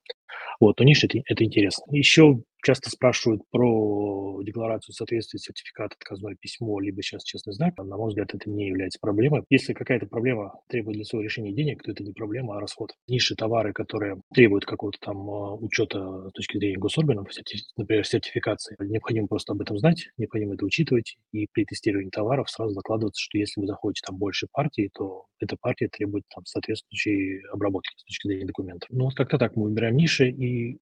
Вот, 0.60 0.78
но 0.78 0.84
ниша 0.84 1.06
это, 1.06 1.18
это 1.26 1.44
интересно. 1.44 1.84
Еще 1.90 2.38
часто 2.64 2.90
спрашивают 2.90 3.42
про 3.50 4.42
декларацию 4.42 4.94
соответствия 4.94 5.38
сертификата, 5.38 5.96
отказное 6.00 6.34
письмо, 6.40 6.80
либо 6.80 7.02
сейчас 7.02 7.22
честный 7.22 7.52
знак. 7.52 7.76
На 7.76 7.96
мой 7.96 8.08
взгляд, 8.08 8.34
это 8.34 8.50
не 8.50 8.68
является 8.68 8.98
проблемой. 9.00 9.44
Если 9.50 9.74
какая-то 9.74 10.06
проблема 10.06 10.54
требует 10.68 10.96
для 10.96 11.04
своего 11.04 11.24
решения 11.24 11.52
денег, 11.52 11.82
то 11.82 11.92
это 11.92 12.02
не 12.02 12.12
проблема, 12.12 12.56
а 12.56 12.60
расход. 12.60 12.90
Ниши 13.06 13.34
товары, 13.36 13.72
которые 13.72 14.16
требуют 14.34 14.64
какого-то 14.64 14.98
там 15.00 15.28
а, 15.28 15.54
учета 15.54 16.28
с 16.28 16.32
точки 16.32 16.58
зрения 16.58 16.78
госорганов, 16.78 17.28
например, 17.76 18.06
сертификации, 18.06 18.73
необходимо 18.78 19.26
просто 19.26 19.52
об 19.52 19.60
этом 19.60 19.78
знать, 19.78 20.10
необходимо 20.16 20.54
это 20.54 20.64
учитывать, 20.64 21.16
и 21.32 21.46
при 21.52 21.64
тестировании 21.64 22.10
товаров 22.10 22.50
сразу 22.50 22.72
закладываться, 22.74 23.22
что 23.22 23.38
если 23.38 23.60
вы 23.60 23.66
заходите 23.66 24.02
там 24.06 24.16
больше 24.16 24.46
партий, 24.50 24.90
то 24.92 25.26
эта 25.40 25.56
партия 25.56 25.88
требует 25.88 26.24
там 26.34 26.44
соответствующей 26.44 27.42
обработки 27.52 27.92
с 27.96 28.04
точки 28.04 28.28
зрения 28.28 28.46
документов. 28.46 28.88
Ну, 28.90 29.04
вот 29.04 29.14
как-то 29.14 29.38
так 29.38 29.56
мы 29.56 29.64
выбираем 29.64 29.96
ниши, 29.96 30.30
и 30.30 30.78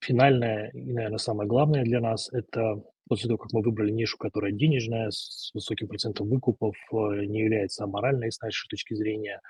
финальное 0.00 0.70
и, 0.70 0.92
наверное, 0.92 1.18
самое 1.18 1.48
главное 1.48 1.84
для 1.84 2.00
нас– 2.00 2.28
это 2.32 2.82
после 3.08 3.28
того, 3.28 3.38
как 3.38 3.52
мы 3.52 3.62
выбрали 3.62 3.90
нишу, 3.90 4.16
которая 4.18 4.52
денежная, 4.52 5.10
с 5.10 5.50
высоким 5.54 5.88
процентом 5.88 6.28
выкупов, 6.28 6.76
э, 6.92 7.24
не 7.24 7.40
является 7.40 7.84
аморальной 7.84 8.30
с 8.30 8.40
нашей 8.40 8.68
точки 8.68 8.94
зрения, 8.94 9.40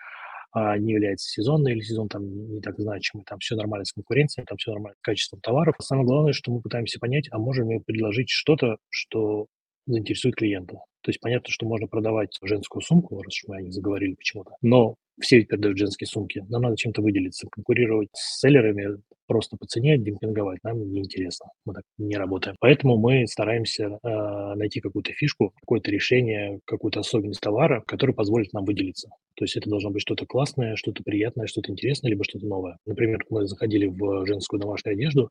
а 0.51 0.79
не 0.79 0.93
является 0.93 1.29
сезонной 1.29 1.73
или 1.73 1.81
сезон 1.81 2.09
там 2.09 2.25
не 2.55 2.61
так 2.61 2.79
значимый, 2.79 3.25
там 3.25 3.39
все 3.39 3.57
нормально 3.57 3.85
с 3.85 3.93
конкуренцией, 3.93 4.47
там 4.47 4.57
все 4.57 4.73
нормально 4.73 4.97
с 4.99 5.03
качеством 5.03 5.41
товаров. 5.41 5.77
Самое 5.81 6.07
главное, 6.07 6.33
что 6.33 6.53
мы 6.53 6.61
пытаемся 6.61 6.99
понять, 6.99 7.29
а 7.31 7.39
можем 7.39 7.71
ли 7.71 7.81
предложить 7.81 8.31
что-то, 8.31 8.77
что 8.89 9.47
заинтересует 9.87 10.37
клиента. 10.37 10.75
То 11.03 11.11
есть 11.11 11.21
понятно, 11.21 11.51
что 11.51 11.67
можно 11.67 11.87
продавать 11.87 12.37
женскую 12.43 12.83
сумку, 12.83 13.21
раз 13.23 13.35
уж 13.35 13.45
мы 13.49 13.57
о 13.57 13.63
них 13.63 13.73
заговорили 13.73 14.15
почему-то, 14.15 14.53
но 14.63 14.97
все 15.21 15.43
теперь 15.43 15.59
дают 15.59 15.79
женские 15.79 16.07
сумки. 16.07 16.45
Нам 16.49 16.63
надо 16.63 16.77
чем-то 16.77 17.03
выделиться. 17.03 17.49
Конкурировать 17.51 18.11
с 18.13 18.41
селлерами 18.41 19.01
просто 19.29 19.57
по 19.57 19.67
цене, 19.67 19.99
демпинговать 19.99 20.59
нам 20.65 20.91
неинтересно. 20.91 21.47
Мы 21.65 21.75
так 21.75 21.85
не 21.99 22.17
работаем. 22.17 22.57
Поэтому 22.59 22.97
мы 22.97 23.27
стараемся 23.29 23.99
э, 24.03 24.55
найти 24.57 24.81
какую-то 24.81 25.13
фишку, 25.13 25.53
какое-то 25.61 25.91
решение, 25.91 26.59
какую-то 26.65 27.01
особенность 27.01 27.41
товара, 27.41 27.85
который 27.87 28.15
позволит 28.15 28.53
нам 28.53 28.65
выделиться. 28.65 29.11
То 29.37 29.45
есть 29.45 29.57
это 29.57 29.71
должно 29.71 29.91
быть 29.91 30.03
что-то 30.03 30.27
классное, 30.27 30.75
что-то 30.75 31.05
приятное, 31.05 31.47
что-то 31.47 31.71
интересное, 31.71 32.11
либо 32.11 32.25
что-то 32.25 32.47
новое. 32.47 32.79
Например, 32.87 33.25
мы 33.31 33.47
заходили 33.47 33.87
в 33.87 34.27
женскую 34.27 34.59
домашнюю 34.59 34.95
одежду, 34.95 35.31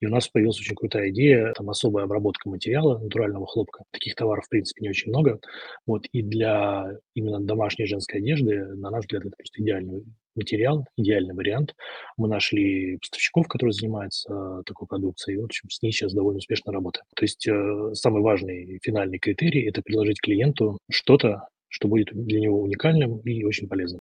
и 0.00 0.06
у 0.06 0.10
нас 0.10 0.28
появилась 0.28 0.60
очень 0.60 0.76
крутая 0.76 1.10
идея, 1.10 1.52
там 1.54 1.70
особая 1.70 2.04
обработка 2.04 2.48
материала 2.48 2.98
натурального 2.98 3.46
хлопка. 3.46 3.84
Таких 3.90 4.14
товаров, 4.14 4.44
в 4.46 4.48
принципе, 4.48 4.82
не 4.82 4.90
очень 4.90 5.10
много. 5.10 5.40
Вот, 5.86 6.06
и 6.12 6.22
для 6.22 6.98
именно 7.14 7.40
домашней 7.40 7.86
женской 7.86 8.20
одежды, 8.20 8.64
на 8.76 8.90
наш 8.90 9.04
взгляд, 9.04 9.24
это 9.24 9.36
просто 9.36 9.62
идеальный 9.62 10.04
материал, 10.34 10.86
идеальный 10.96 11.34
вариант. 11.34 11.74
Мы 12.16 12.28
нашли 12.28 12.98
поставщиков, 12.98 13.46
которые 13.46 13.72
занимаются 13.72 14.62
такой 14.66 14.88
продукцией, 14.88 15.38
и, 15.38 15.40
в 15.40 15.44
общем, 15.44 15.70
с 15.70 15.80
ней 15.80 15.92
сейчас 15.92 16.12
довольно 16.12 16.38
успешно 16.38 16.72
работаем. 16.72 17.06
То 17.14 17.24
есть 17.24 17.46
э, 17.46 17.90
самый 17.94 18.22
важный 18.22 18.78
финальный 18.82 19.18
критерий– 19.18 19.62
это 19.68 19.82
предложить 19.82 20.20
клиенту 20.20 20.78
что-то, 20.90 21.48
что 21.68 21.88
будет 21.88 22.08
для 22.12 22.40
него 22.40 22.60
уникальным 22.60 23.18
и 23.20 23.44
очень 23.44 23.68
полезным. 23.68 23.92